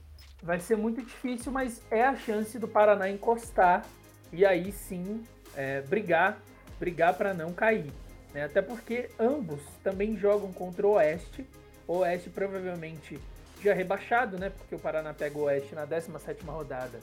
[0.42, 3.84] vai ser muito difícil, mas é a chance do Paraná encostar
[4.32, 5.24] e aí sim
[5.56, 6.40] é, brigar,
[6.78, 7.90] brigar para não cair.
[8.32, 8.44] Né?
[8.44, 11.44] Até porque ambos também jogam contra o Oeste.
[11.86, 13.18] O Oeste provavelmente
[13.62, 14.50] já rebaixado, né?
[14.50, 17.00] Porque o Paraná pega o Oeste na 17 rodada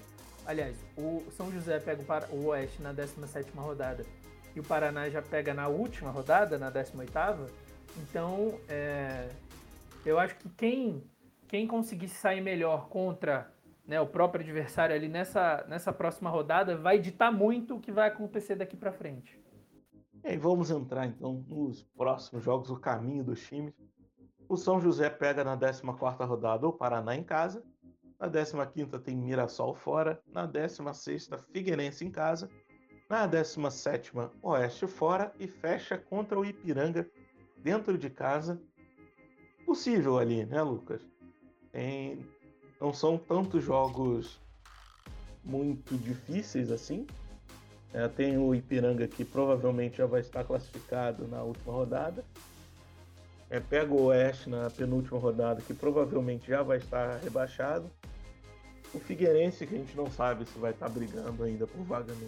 [0.48, 4.06] Aliás, o São José pega o, Oeste na 17 rodada
[4.56, 7.12] e o Paraná já pega na última rodada, na 18.
[7.98, 9.28] Então, é,
[10.06, 11.04] eu acho que quem,
[11.50, 13.52] quem conseguir sair melhor contra
[13.86, 18.08] né, o próprio adversário ali nessa, nessa próxima rodada vai ditar muito o que vai
[18.08, 19.38] acontecer daqui para frente.
[20.24, 23.74] E aí vamos entrar então nos próximos jogos, o caminho dos times.
[24.48, 27.62] O São José pega na 14ª rodada o Paraná em casa
[28.20, 30.20] na 15 tem Mirassol fora.
[30.34, 32.50] Na 16 Figueirense em casa.
[33.10, 35.32] Na 17 Oeste fora.
[35.40, 37.08] E fecha contra o Ipiranga
[37.58, 38.60] dentro de casa.
[39.66, 41.02] Possível ali, né, Lucas?
[41.72, 42.26] Tem...
[42.80, 44.40] Não são tantos jogos
[45.44, 47.08] muito difíceis assim.
[47.94, 52.24] É, tem o Ipiranga que provavelmente já vai estar classificado na última rodada.
[53.50, 57.90] É, pega o Oeste na penúltima rodada, que provavelmente já vai estar rebaixado.
[58.94, 62.28] O Figueirense, que a gente não sabe se vai estar brigando ainda por vaga no,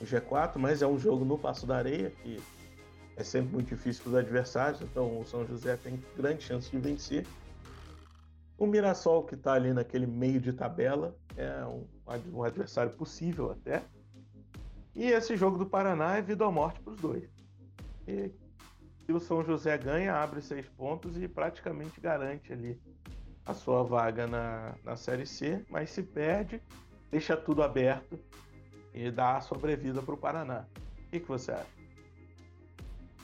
[0.00, 2.40] no G4, mas é um jogo no Passo da Areia, que
[3.16, 6.78] é sempre muito difícil para os adversários, então o São José tem grande chance de
[6.78, 7.26] vencer.
[8.56, 11.86] O Mirassol, que está ali naquele meio de tabela, é um,
[12.32, 13.82] um adversário possível até.
[14.94, 17.28] E esse jogo do Paraná é vida ou morte para os dois.
[18.06, 18.30] E
[19.04, 22.80] se o São José ganha, abre seis pontos e praticamente garante ali
[23.44, 26.60] a sua vaga na, na Série C, mas se perde,
[27.10, 28.18] deixa tudo aberto
[28.94, 30.64] e dá a sobrevida para o Paraná.
[31.06, 31.82] O que, que você acha?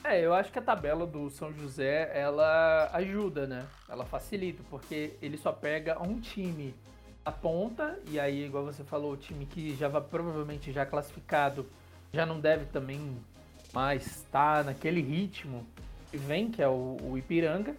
[0.03, 3.65] É, eu acho que a tabela do São José ela ajuda, né?
[3.87, 6.73] Ela facilita, porque ele só pega um time
[7.23, 11.65] a ponta, e aí, igual você falou, o time que já vai provavelmente já classificado
[12.11, 13.17] já não deve também
[13.73, 15.65] mais estar naquele ritmo
[16.09, 17.75] que vem, que é o, o Ipiranga.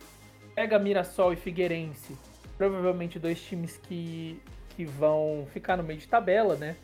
[0.54, 2.16] Pega Mirassol e Figueirense,
[2.60, 4.38] provavelmente dois times que,
[4.76, 6.76] que vão ficar no meio de tabela, né?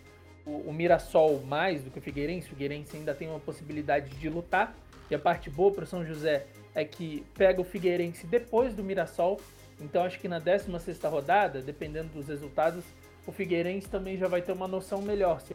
[0.47, 4.31] O, o Mirassol mais do que o Figueirense, o Figueirense ainda tem uma possibilidade de
[4.31, 4.75] lutar.
[5.11, 8.83] E a parte boa para o São José é que pega o Figueirense depois do
[8.83, 9.39] Mirassol.
[9.79, 12.83] Então acho que na 16 rodada, dependendo dos resultados,
[13.27, 15.55] o Figueirense também já vai ter uma noção melhor se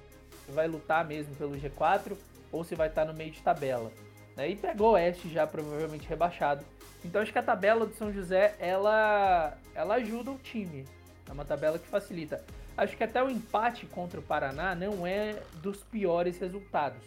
[0.49, 2.15] vai lutar mesmo pelo G4
[2.51, 3.91] ou se vai estar no meio de tabela.
[4.37, 4.51] Né?
[4.51, 6.63] E pegou o Oeste já provavelmente rebaixado.
[7.03, 10.85] Então acho que a tabela do São José ela, ela ajuda o time.
[11.27, 12.43] É uma tabela que facilita.
[12.77, 17.03] Acho que até o empate contra o Paraná não é dos piores resultados.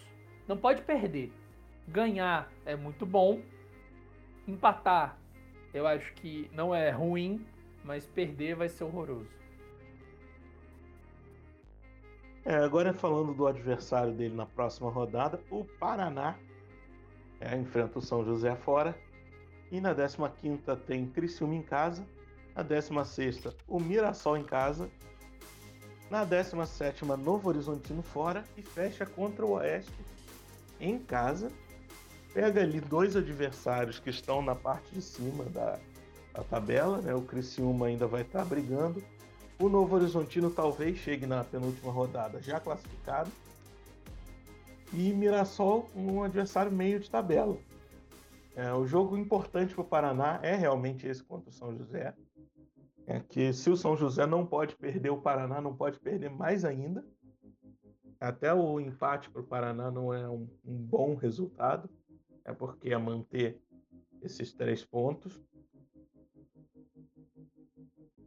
[0.47, 1.33] Não pode perder.
[1.89, 3.41] Ganhar é muito bom.
[4.47, 5.17] Empatar
[5.75, 7.45] eu acho que não é ruim,
[7.83, 9.29] mas perder vai ser horroroso.
[12.45, 16.37] É, agora falando do adversário dele na próxima rodada, o Paraná
[17.41, 18.97] é, enfrenta o São José fora.
[19.71, 22.05] E na 15 tem Criciúma em casa.
[22.55, 24.89] Na 16 o Mirassol em casa.
[26.11, 28.45] Na 17 Novo Horizontino fora.
[28.57, 29.93] E fecha contra o Oeste
[30.81, 31.51] em casa.
[32.33, 35.79] Pega ali dois adversários que estão na parte de cima da,
[36.33, 37.01] da tabela.
[37.01, 37.15] Né?
[37.15, 39.03] O Criciúma ainda vai estar brigando.
[39.59, 43.31] O Novo Horizontino talvez chegue na penúltima rodada já classificado
[44.97, 47.57] e Mirassol um adversário meio de tabela.
[48.57, 52.15] É, o jogo importante para o Paraná é realmente esse contra o São José.
[53.07, 56.65] É que se o São José não pode perder, o Paraná não pode perder mais
[56.65, 57.05] ainda.
[58.21, 61.91] Até o empate para o Paraná não é um, um bom resultado.
[62.45, 63.61] É porque é manter
[64.23, 65.43] esses três pontos.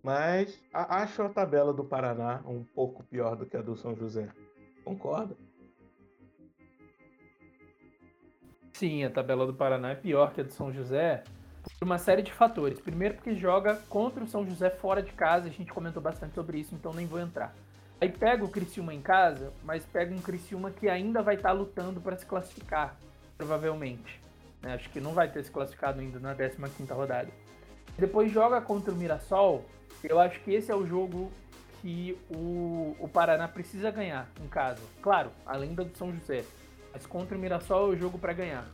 [0.04, 3.96] Mas a, acho a tabela do Paraná um pouco pior do que a do São
[3.96, 4.30] José.
[4.84, 5.36] Concorda?
[8.78, 11.24] Sim, a tabela do Paraná é pior que a do São José
[11.80, 12.80] por uma série de fatores.
[12.80, 16.60] Primeiro porque joga contra o São José fora de casa, a gente comentou bastante sobre
[16.60, 17.56] isso, então nem vou entrar.
[18.00, 21.56] Aí pega o Criciúma em casa, mas pega um Criciúma que ainda vai estar tá
[21.56, 22.96] lutando para se classificar,
[23.36, 24.22] provavelmente.
[24.62, 24.76] Né?
[24.76, 27.30] Acho que não vai ter se classificado ainda na 15ª rodada.
[27.98, 29.66] Depois joga contra o Mirassol,
[30.04, 31.32] eu acho que esse é o jogo
[31.82, 34.84] que o, o Paraná precisa ganhar em casa.
[35.02, 36.44] Claro, além do São José.
[36.98, 38.68] Mas contra o Mirassol é o jogo para ganhar.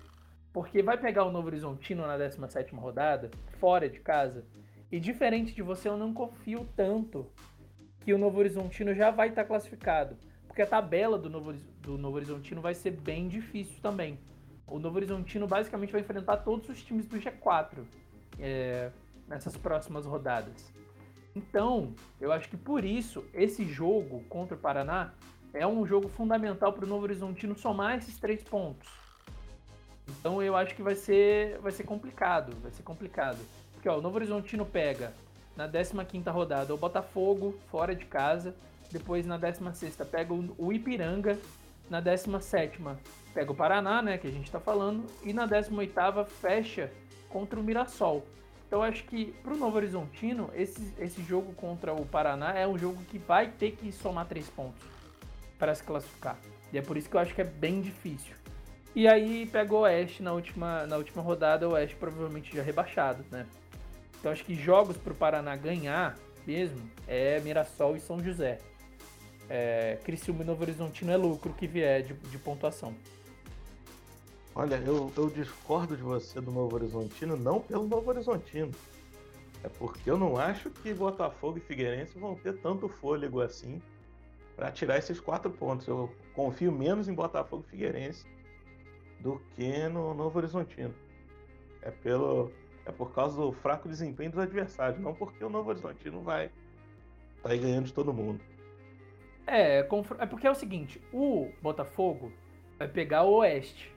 [0.53, 4.45] Porque vai pegar o Novo Horizontino na 17 rodada, fora de casa.
[4.89, 7.29] E diferente de você, eu não confio tanto
[7.99, 10.15] que o Novo Horizontino já vai estar tá classificado.
[10.47, 11.51] Porque a tabela do Novo,
[11.81, 14.17] do Novo Horizontino vai ser bem difícil também.
[14.65, 17.83] O Novo Horizontino basicamente vai enfrentar todos os times do G4
[18.39, 18.89] é,
[19.27, 20.71] nessas próximas rodadas.
[21.35, 25.11] Então, eu acho que por isso, esse jogo contra o Paraná
[25.53, 28.89] é um jogo fundamental para o Novo Horizontino somar esses três pontos.
[30.09, 33.37] Então eu acho que vai ser, vai ser complicado, vai ser complicado.
[33.73, 35.13] Porque ó, o Novo Horizontino pega
[35.55, 38.55] na 15ª rodada o Botafogo, fora de casa.
[38.91, 41.37] Depois na 16ª pega o Ipiranga.
[41.89, 42.97] Na 17ª
[43.33, 45.05] pega o Paraná, né, que a gente está falando.
[45.23, 46.91] E na 18ª fecha
[47.29, 48.25] contra o Mirassol.
[48.67, 52.77] Então acho que para o Novo Horizontino, esse, esse jogo contra o Paraná é um
[52.77, 55.02] jogo que vai ter que somar três pontos
[55.63, 56.37] para se classificar.
[56.73, 58.35] E é por isso que eu acho que é bem difícil.
[58.93, 63.23] E aí pegou o Oeste na última, na última rodada, o Oeste provavelmente já rebaixado,
[63.31, 63.47] né?
[64.19, 68.59] Então acho que jogos para o Paraná ganhar mesmo é Mirassol e São José.
[69.49, 72.93] É, Criciúma e Novo Horizontino é lucro que vier de, de pontuação.
[74.53, 78.71] Olha, eu, eu discordo de você do Novo Horizontino, não pelo Novo Horizontino.
[79.63, 83.81] É porque eu não acho que Botafogo e Figueirense vão ter tanto fôlego assim
[84.55, 85.87] para tirar esses quatro pontos.
[85.87, 88.25] Eu confio menos em Botafogo Figueirense
[89.19, 90.93] do que no Novo Horizontino.
[91.81, 92.51] É pelo
[92.85, 96.51] é por causa do fraco desempenho dos adversários, não porque o Novo Horizontino vai
[97.41, 98.41] sair ganhando de todo mundo.
[99.47, 102.31] É, é porque é o seguinte, o Botafogo
[102.77, 103.93] vai pegar o Oeste.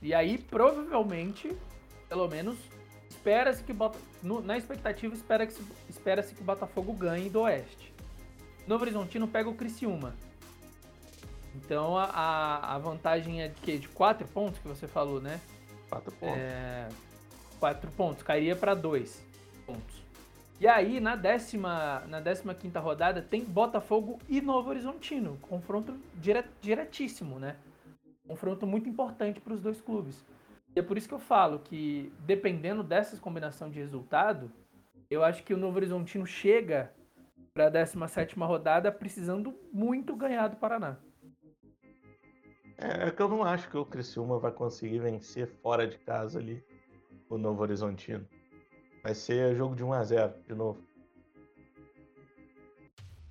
[0.00, 1.56] E aí, provavelmente,
[2.08, 2.58] pelo menos,
[3.08, 3.72] espera-se que
[4.20, 7.91] no, na expectativa espera-se espera que o Botafogo ganhe do Oeste.
[8.66, 10.14] Novo Horizontino pega o Criciúma.
[11.54, 15.40] Então a, a vantagem é de que de 4 pontos que você falou, né?
[15.88, 16.38] 4 pontos.
[16.38, 16.88] É,
[17.60, 19.22] 4 pontos, cairia para 2
[19.66, 20.02] pontos.
[20.60, 25.36] E aí, na décima, na décima quinta rodada, tem Botafogo e Novo Horizontino.
[25.42, 27.56] Confronto diret, diretíssimo, né?
[28.26, 30.24] confronto muito importante para os dois clubes.
[30.74, 34.50] E é por isso que eu falo que, dependendo dessas combinação de resultado,
[35.10, 36.90] eu acho que o Novo Horizontino chega
[37.52, 40.96] para a 17 rodada precisando muito ganhar do Paraná.
[42.78, 46.38] É, é, que eu não acho que o Criciúma vai conseguir vencer fora de casa
[46.38, 46.64] ali
[47.28, 48.26] o Novo Horizontino.
[49.02, 50.82] Vai ser jogo de 1 a 0 de novo.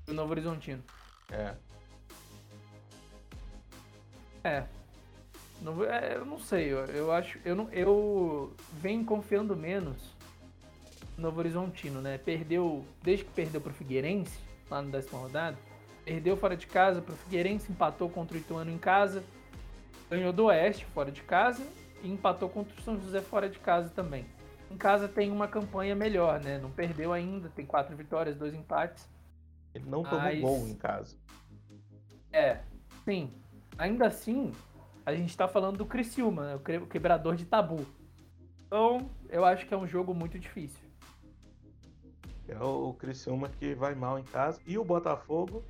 [0.07, 0.83] O Novo Horizontino.
[1.31, 1.55] É.
[4.43, 4.65] É,
[5.61, 7.39] não, é, eu não sei, eu, eu, acho.
[7.45, 10.20] Eu, não, eu venho confiando menos no
[11.21, 12.17] Novo Horizontino, né?
[12.17, 14.37] Perdeu, desde que perdeu pro Figueirense,
[14.69, 15.57] lá no décima rodada,
[16.03, 19.23] perdeu fora de casa pro Figueirense, empatou contra o Ituano em casa,
[20.09, 21.65] ganhou do Oeste fora de casa
[22.03, 24.25] e empatou contra o São José fora de casa também.
[24.69, 26.57] Em casa tem uma campanha melhor, né?
[26.57, 29.07] Não perdeu ainda, tem quatro vitórias, dois empates.
[29.73, 30.41] Ele não tomou mas...
[30.41, 31.15] gol em casa.
[32.31, 32.59] É,
[33.05, 33.31] sim.
[33.77, 34.51] Ainda assim,
[35.05, 36.55] a gente está falando do Criciúma, né?
[36.55, 37.85] o quebrador de tabu.
[38.65, 40.80] Então, eu acho que é um jogo muito difícil.
[42.51, 44.59] É o Criciúma que vai mal em casa.
[44.67, 45.63] E o Botafogo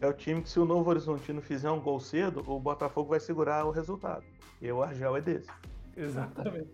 [0.00, 3.20] é o time que, se o Novo Horizontino fizer um gol cedo, o Botafogo vai
[3.20, 4.24] segurar o resultado.
[4.60, 5.50] E o Argel é desse.
[5.96, 6.70] Exatamente.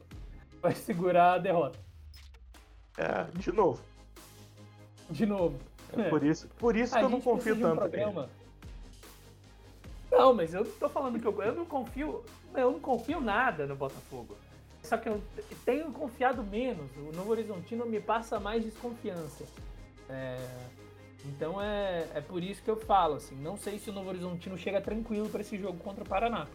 [0.62, 1.78] Vai segurar a derrota.
[2.96, 3.82] É, de novo.
[5.10, 5.58] De novo.
[5.92, 6.08] É.
[6.08, 7.74] Por isso, por isso que eu não confio tanto.
[7.74, 8.28] Um programa,
[10.10, 12.22] não, mas eu não tô falando que eu, eu não confio.
[12.54, 14.36] Eu não confio nada no Botafogo.
[14.84, 15.20] Só que eu
[15.64, 16.90] tenho confiado menos.
[16.96, 19.44] O Novo Horizontino me passa mais desconfiança.
[20.08, 20.38] É,
[21.24, 24.58] então é, é por isso que eu falo, assim, não sei se o Novo Horizontino
[24.58, 26.46] chega tranquilo para esse jogo contra o Paraná.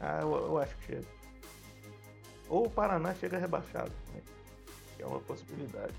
[0.00, 1.06] Ah, eu, eu, acho que chega.
[2.48, 3.92] Ou o Paraná chega rebaixado.
[4.14, 4.22] Né?
[4.96, 5.92] que é uma possibilidade.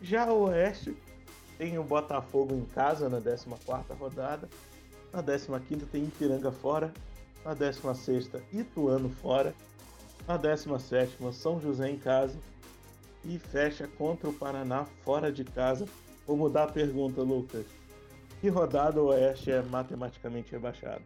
[0.00, 0.96] Já o Oeste
[1.58, 3.46] tem o Botafogo em casa na 14
[3.98, 4.48] rodada.
[5.12, 6.92] Na 15 tem Ipiranga fora.
[7.44, 9.54] Na 16 Ituano fora.
[10.26, 12.38] Na 17 São José em casa.
[13.24, 15.86] E fecha contra o Paraná fora de casa.
[16.26, 17.66] Vou mudar a pergunta, Lucas.
[18.40, 21.02] Que rodada o Oeste é matematicamente rebaixado?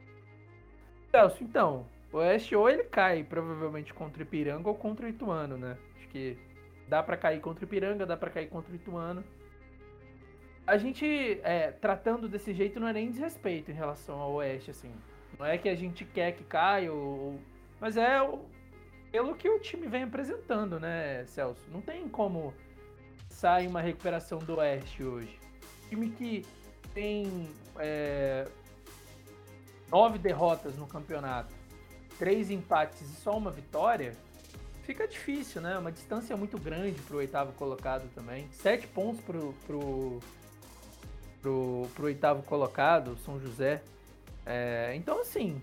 [1.10, 5.58] Celso, então, o Oeste ou ele cai provavelmente contra o Ipiranga ou contra o Ituano,
[5.58, 5.76] né?
[5.98, 6.38] Acho que
[6.88, 9.22] dá para cair contra o Ipiranga, dá para cair contra o Ituano
[10.66, 14.92] a gente é, tratando desse jeito não é nem desrespeito em relação ao Oeste, assim.
[15.38, 17.38] Não é que a gente quer que caia, ou...
[17.80, 18.44] mas é o...
[19.10, 21.60] pelo que o time vem apresentando, né, Celso?
[21.70, 22.54] Não tem como
[23.28, 25.38] sair uma recuperação do Oeste hoje.
[25.88, 26.44] Time que
[26.94, 28.48] tem é,
[29.90, 31.54] nove derrotas no campeonato,
[32.18, 34.16] três empates e só uma vitória,
[34.84, 35.76] fica difícil, né?
[35.78, 38.48] Uma distância muito grande para o oitavo colocado também.
[38.52, 40.20] Sete pontos para pro,
[41.42, 43.82] pro, pro oitavo colocado, São José.
[44.46, 45.60] É, então, assim,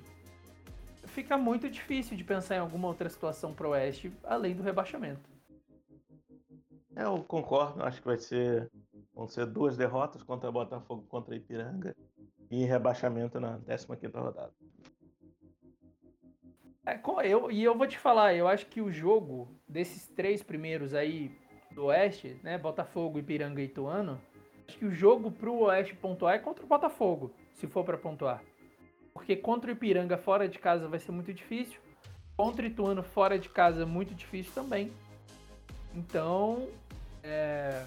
[1.06, 5.30] fica muito difícil de pensar em alguma outra situação pro Oeste além do rebaixamento.
[6.96, 8.70] É, eu concordo, acho que vai ser.
[9.16, 11.96] Vão ser duas derrotas contra Botafogo contra Ipiranga
[12.50, 14.54] e rebaixamento na 15 rodada.
[16.86, 20.94] É, eu, e eu vou te falar, eu acho que o jogo desses três primeiros
[20.94, 21.32] aí
[21.74, 22.58] do Oeste, né?
[22.58, 24.20] Botafogo, Ipiranga e Ituano,
[24.68, 28.44] Acho que o jogo pro Oeste pontuar é contra o Botafogo, se for para pontuar.
[29.14, 31.80] Porque contra o Ipiranga fora de casa vai ser muito difícil.
[32.36, 34.92] Contra o Ituano fora de casa muito difícil também.
[35.94, 36.68] Então,
[37.22, 37.86] é,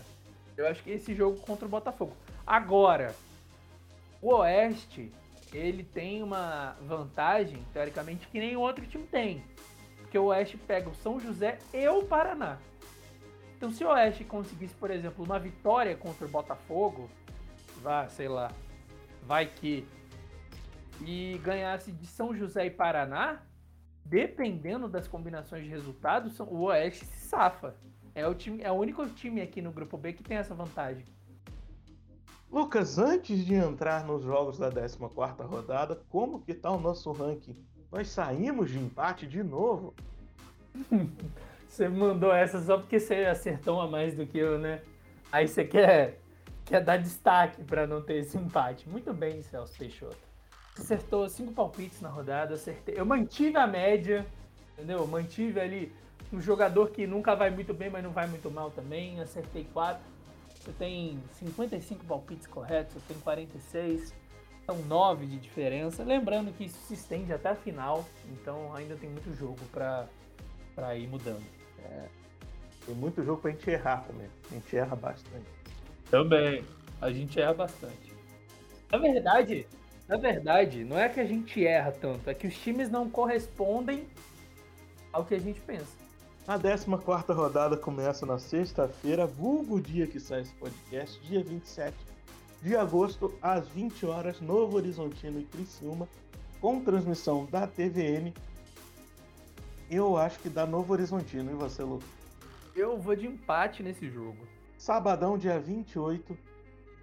[0.56, 2.16] eu acho que esse jogo contra o Botafogo.
[2.46, 3.14] Agora,
[4.22, 5.12] o Oeste,
[5.52, 9.42] ele tem uma vantagem, teoricamente, que nem outro time tem.
[9.98, 12.58] Porque o Oeste pega o São José e o Paraná.
[13.56, 17.10] Então, se o Oeste conseguisse, por exemplo, uma vitória contra o Botafogo,
[17.82, 18.52] vá, sei lá,
[19.22, 19.86] vai que,
[21.00, 23.42] e ganhasse de São José e Paraná,
[24.04, 27.74] dependendo das combinações de resultados, o Oeste se safa.
[28.14, 31.04] É o, time, é o único time aqui no Grupo B que tem essa vantagem.
[32.50, 37.56] Lucas, antes de entrar nos jogos da 14ª rodada, como que tá o nosso ranking?
[37.90, 39.94] Nós saímos de empate de novo?
[41.68, 44.80] Você mandou essa só porque você acertou a mais do que eu, né?
[45.30, 46.20] Aí você quer,
[46.64, 48.88] quer dar destaque para não ter esse empate.
[48.88, 50.16] Muito bem, Celso Peixoto.
[50.78, 52.94] Acertou cinco palpites na rodada, acertei.
[52.98, 54.26] Eu mantive a média,
[54.74, 54.98] entendeu?
[54.98, 55.92] Eu mantive ali
[56.32, 59.20] um jogador que nunca vai muito bem, mas não vai muito mal também.
[59.20, 60.04] Acertei quatro.
[60.54, 64.14] Você tem 55 palpites corretos, eu tenho 46.
[64.66, 66.02] São 9 de diferença.
[66.02, 71.06] Lembrando que isso se estende até a final, então ainda tem muito jogo para ir
[71.06, 71.44] mudando.
[71.84, 72.08] É,
[72.84, 74.28] tem muito jogo pra gente errar também.
[74.50, 75.46] A gente erra bastante.
[76.10, 76.64] Também.
[77.00, 78.12] A gente erra bastante.
[78.90, 79.66] Na verdade,
[80.08, 84.06] na verdade, não é que a gente erra tanto, é que os times não correspondem
[85.12, 86.06] ao que a gente pensa.
[86.46, 91.96] A 14 rodada começa na sexta-feira, vulgo dia que sai esse podcast, dia 27
[92.62, 96.08] de agosto, às 20 horas, Novo Horizontino e Criciúma,
[96.60, 98.32] com transmissão da TVN
[99.90, 102.00] eu acho que dá Novo Horizontino, e você, Lu?
[102.74, 104.46] Eu vou de empate nesse jogo.
[104.76, 106.36] Sabadão, dia 28,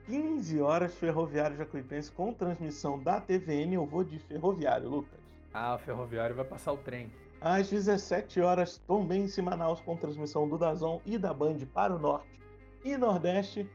[0.06, 3.74] 15 horas, Ferroviário Jacuipense com transmissão da TVN.
[3.74, 5.20] Eu vou de Ferroviário, Lucas.
[5.54, 7.12] Ah, o Ferroviário vai passar o trem.
[7.39, 12.39] Às 17 horas, Tombense Manaus com transmissão do Dazon e da Band para o Norte
[12.84, 13.70] e Nordeste.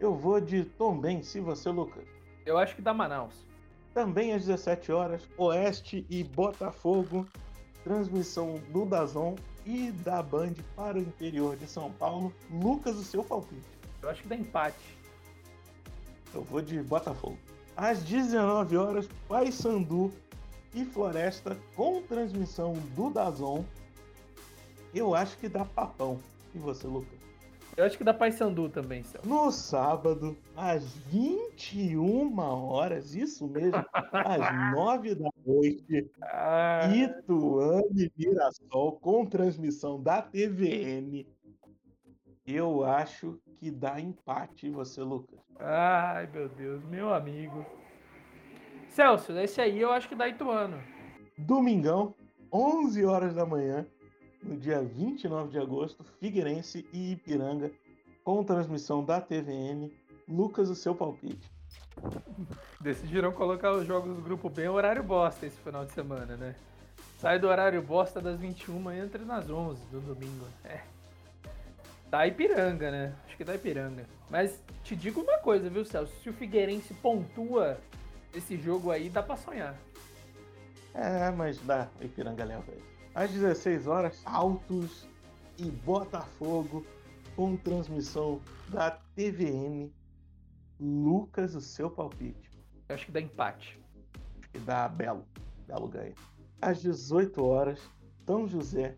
[0.00, 2.04] Eu vou de Tombense, você, Lucas?
[2.44, 3.46] Eu acho que dá Manaus.
[3.92, 7.26] Também às 17 horas, Oeste e Botafogo
[7.84, 12.34] transmissão do Dazon e da Band para o interior de São Paulo.
[12.50, 13.62] Lucas, o seu palpite.
[14.02, 14.98] Eu acho que dá empate.
[16.34, 17.38] Eu vou de Botafogo.
[17.76, 20.12] Às 19 horas, Paysandu
[20.74, 23.64] e Floresta com transmissão do Dazon.
[24.94, 26.18] Eu acho que dá papão.
[26.54, 27.24] E você, Lucas?
[27.76, 29.28] Eu acho que dá Paysandu também, Celso.
[29.28, 36.88] No sábado, às 21 horas, isso mesmo, às 9 da noite, ah.
[36.94, 41.26] Ituano e Mirassol com transmissão da TVN.
[42.46, 45.40] Eu acho que dá empate, você, Lucas.
[45.58, 47.64] Ai, meu Deus, meu amigo.
[48.90, 50.78] Celso, esse aí eu acho que dá Ituano.
[51.38, 52.14] Domingão,
[52.52, 53.86] 11 horas da manhã,
[54.42, 57.72] no dia 29 de agosto, Figueirense e Ipiranga,
[58.22, 59.90] com transmissão da TVN.
[60.28, 61.50] Lucas, o seu palpite.
[62.80, 66.54] Decidiram colocar os jogos do grupo B em horário bosta esse final de semana, né?
[67.18, 70.44] Sai do horário bosta das 21 e entra nas 11 do domingo.
[70.62, 70.93] É.
[72.14, 73.12] da Ipiranga, né?
[73.26, 74.06] Acho que da Ipiranga.
[74.30, 76.14] Mas te digo uma coisa, viu, Celso?
[76.22, 77.80] Se o Figueirense pontua
[78.32, 79.76] esse jogo aí, dá pra sonhar.
[80.94, 82.80] É, mas dá, Ipiranga leva aí.
[83.16, 85.08] Às 16 horas, Altos
[85.58, 86.86] e Botafogo
[87.34, 89.90] com transmissão da TVN.
[90.78, 92.48] Lucas, o seu palpite.
[92.88, 93.80] Eu acho que dá empate.
[94.38, 95.26] Acho que dá Belo.
[95.66, 96.14] Belo ganha.
[96.62, 97.80] Às 18 horas,
[98.24, 98.96] São José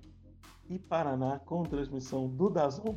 [0.68, 2.96] e Paraná com transmissão do Dazon.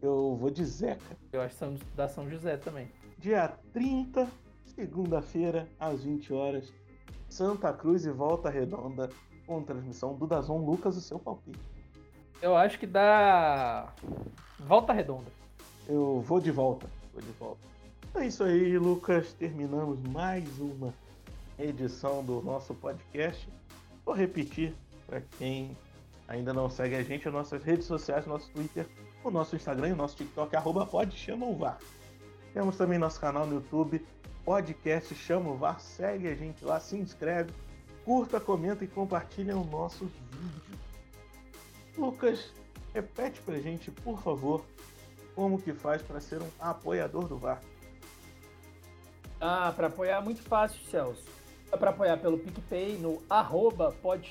[0.00, 1.16] Eu vou de Zeca.
[1.32, 2.90] Eu acho que da São José também.
[3.18, 4.28] Dia 30,
[4.64, 6.72] segunda-feira, às 20 horas,
[7.28, 9.08] Santa Cruz e Volta Redonda
[9.46, 10.58] com transmissão do Dazon.
[10.58, 11.58] Lucas, o seu palpite.
[12.42, 13.92] Eu acho que dá
[14.60, 15.30] Volta Redonda.
[15.88, 16.86] Eu vou de volta.
[17.12, 17.66] Vou de volta.
[18.14, 19.32] É isso aí, Lucas.
[19.32, 20.92] Terminamos mais uma
[21.58, 23.48] edição do nosso podcast.
[24.04, 24.74] Vou repetir
[25.06, 25.76] para quem
[26.28, 28.86] ainda não segue a gente, as nossas redes sociais, nosso Twitter,
[29.22, 31.78] o nosso Instagram e o nosso TikTok, arroba pode chama o VAR.
[32.52, 34.04] Temos também nosso canal no YouTube,
[34.44, 35.80] podcast Chama o VAR.
[35.80, 37.52] Segue a gente lá, se inscreve,
[38.04, 40.78] curta, comenta e compartilha os nossos vídeos.
[41.98, 42.52] Lucas,
[42.94, 44.64] repete pra gente, por favor,
[45.34, 47.60] como que faz para ser um apoiador do VAR.
[49.40, 51.35] Ah, para apoiar é muito fácil, Celso.
[51.70, 54.28] Para apoiar pelo PicPay no arroba pode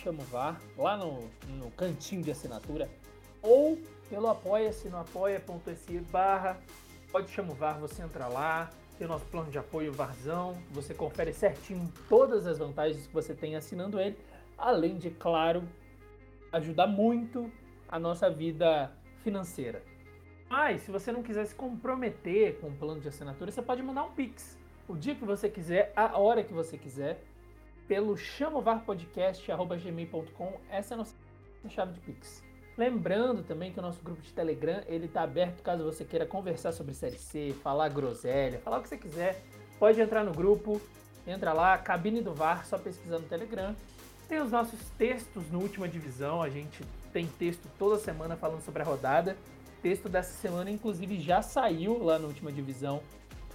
[0.78, 2.90] lá no, no cantinho de assinatura,
[3.42, 3.78] ou
[4.10, 6.58] pelo apoia-se no apoia.se barra
[7.12, 7.32] pode
[7.80, 12.58] você entra lá, tem o nosso plano de apoio Varzão, você confere certinho todas as
[12.58, 14.18] vantagens que você tem assinando ele,
[14.58, 15.64] além de, claro,
[16.52, 17.50] ajudar muito
[17.88, 18.92] a nossa vida
[19.24, 19.82] financeira.
[20.50, 24.04] Mas, se você não quiser se comprometer com o plano de assinatura, você pode mandar
[24.04, 24.58] um Pix.
[24.88, 27.20] O dia que você quiser, a hora que você quiser,
[27.88, 30.54] pelo chamovarpodcast.gmail.com.
[30.70, 31.16] Essa é a nossa
[31.70, 32.44] chave de Pix.
[32.78, 36.74] Lembrando também que o nosso grupo de Telegram, ele está aberto caso você queira conversar
[36.74, 39.42] sobre Série C, falar groselha, falar o que você quiser.
[39.80, 40.82] Pode entrar no grupo,
[41.26, 43.74] entra lá, Cabine do VAR, só pesquisar no Telegram.
[44.28, 46.84] Tem os nossos textos no Última Divisão, a gente
[47.14, 49.38] tem texto toda semana falando sobre a rodada.
[49.82, 53.02] Texto dessa semana, inclusive, já saiu lá na Última Divisão.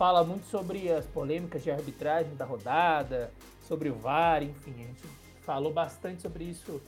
[0.00, 3.30] Fala muito sobre as polêmicas de arbitragem da rodada,
[3.60, 5.06] sobre o VAR, enfim, a gente
[5.42, 6.80] falou bastante sobre isso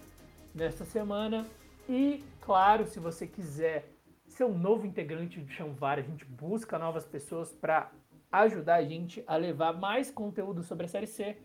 [0.54, 1.46] nesta semana.
[1.86, 3.86] E, claro, se você quiser
[4.26, 7.92] ser um novo integrante do Chão VAR, a gente busca novas pessoas para
[8.32, 11.36] ajudar a gente a levar mais conteúdo sobre a Série C.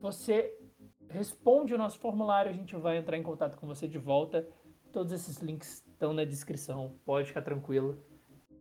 [0.00, 0.52] Você
[1.08, 4.44] responde o nosso formulário, a gente vai entrar em contato com você de volta.
[4.92, 8.02] Todos esses links estão na descrição, pode ficar tranquilo.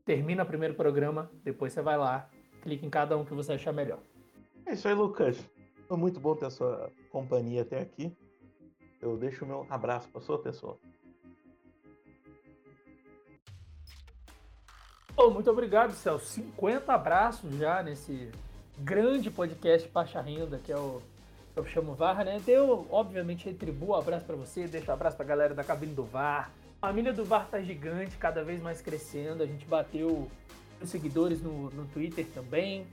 [0.05, 2.29] Termina o primeiro programa, depois você vai lá,
[2.63, 3.99] clica em cada um que você achar melhor.
[4.65, 5.37] É isso aí, Lucas.
[5.87, 8.15] Foi muito bom ter a sua companhia até aqui.
[9.01, 10.79] Eu deixo o meu abraço para sua pessoa.
[15.15, 16.25] Oh, muito obrigado, Celso.
[16.25, 18.31] 50 abraços já nesse
[18.79, 21.01] grande podcast Pacha Renda, que é o
[21.55, 22.41] eu chamo VAR, né?
[22.47, 26.03] Eu, obviamente, retribuo um abraço para você, deixo um abraço pra galera da cabine do
[26.03, 26.51] VAR.
[26.81, 29.43] A família do VAR tá gigante, cada vez mais crescendo.
[29.43, 30.27] A gente bateu
[30.89, 32.85] seguidores no, no Twitter também.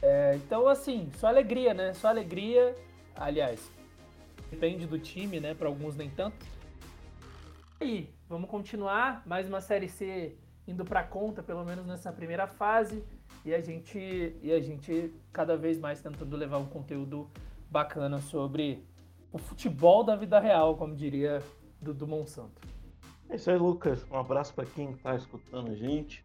[0.00, 1.94] É, então, assim, só alegria, né?
[1.94, 2.74] Só alegria.
[3.14, 3.70] Aliás,
[4.50, 5.54] depende do time, né?
[5.54, 6.44] Para alguns nem tanto.
[7.80, 9.22] E vamos continuar.
[9.26, 10.36] Mais uma série C
[10.66, 13.04] indo para conta, pelo menos nessa primeira fase.
[13.44, 17.28] E a gente, e a gente cada vez mais tentando levar um conteúdo
[17.70, 18.84] bacana sobre
[19.32, 21.42] o futebol da vida real, como diria
[21.80, 22.60] Dudu Monsanto.
[23.28, 24.06] É isso aí, Lucas.
[24.10, 26.24] Um abraço para quem está escutando a gente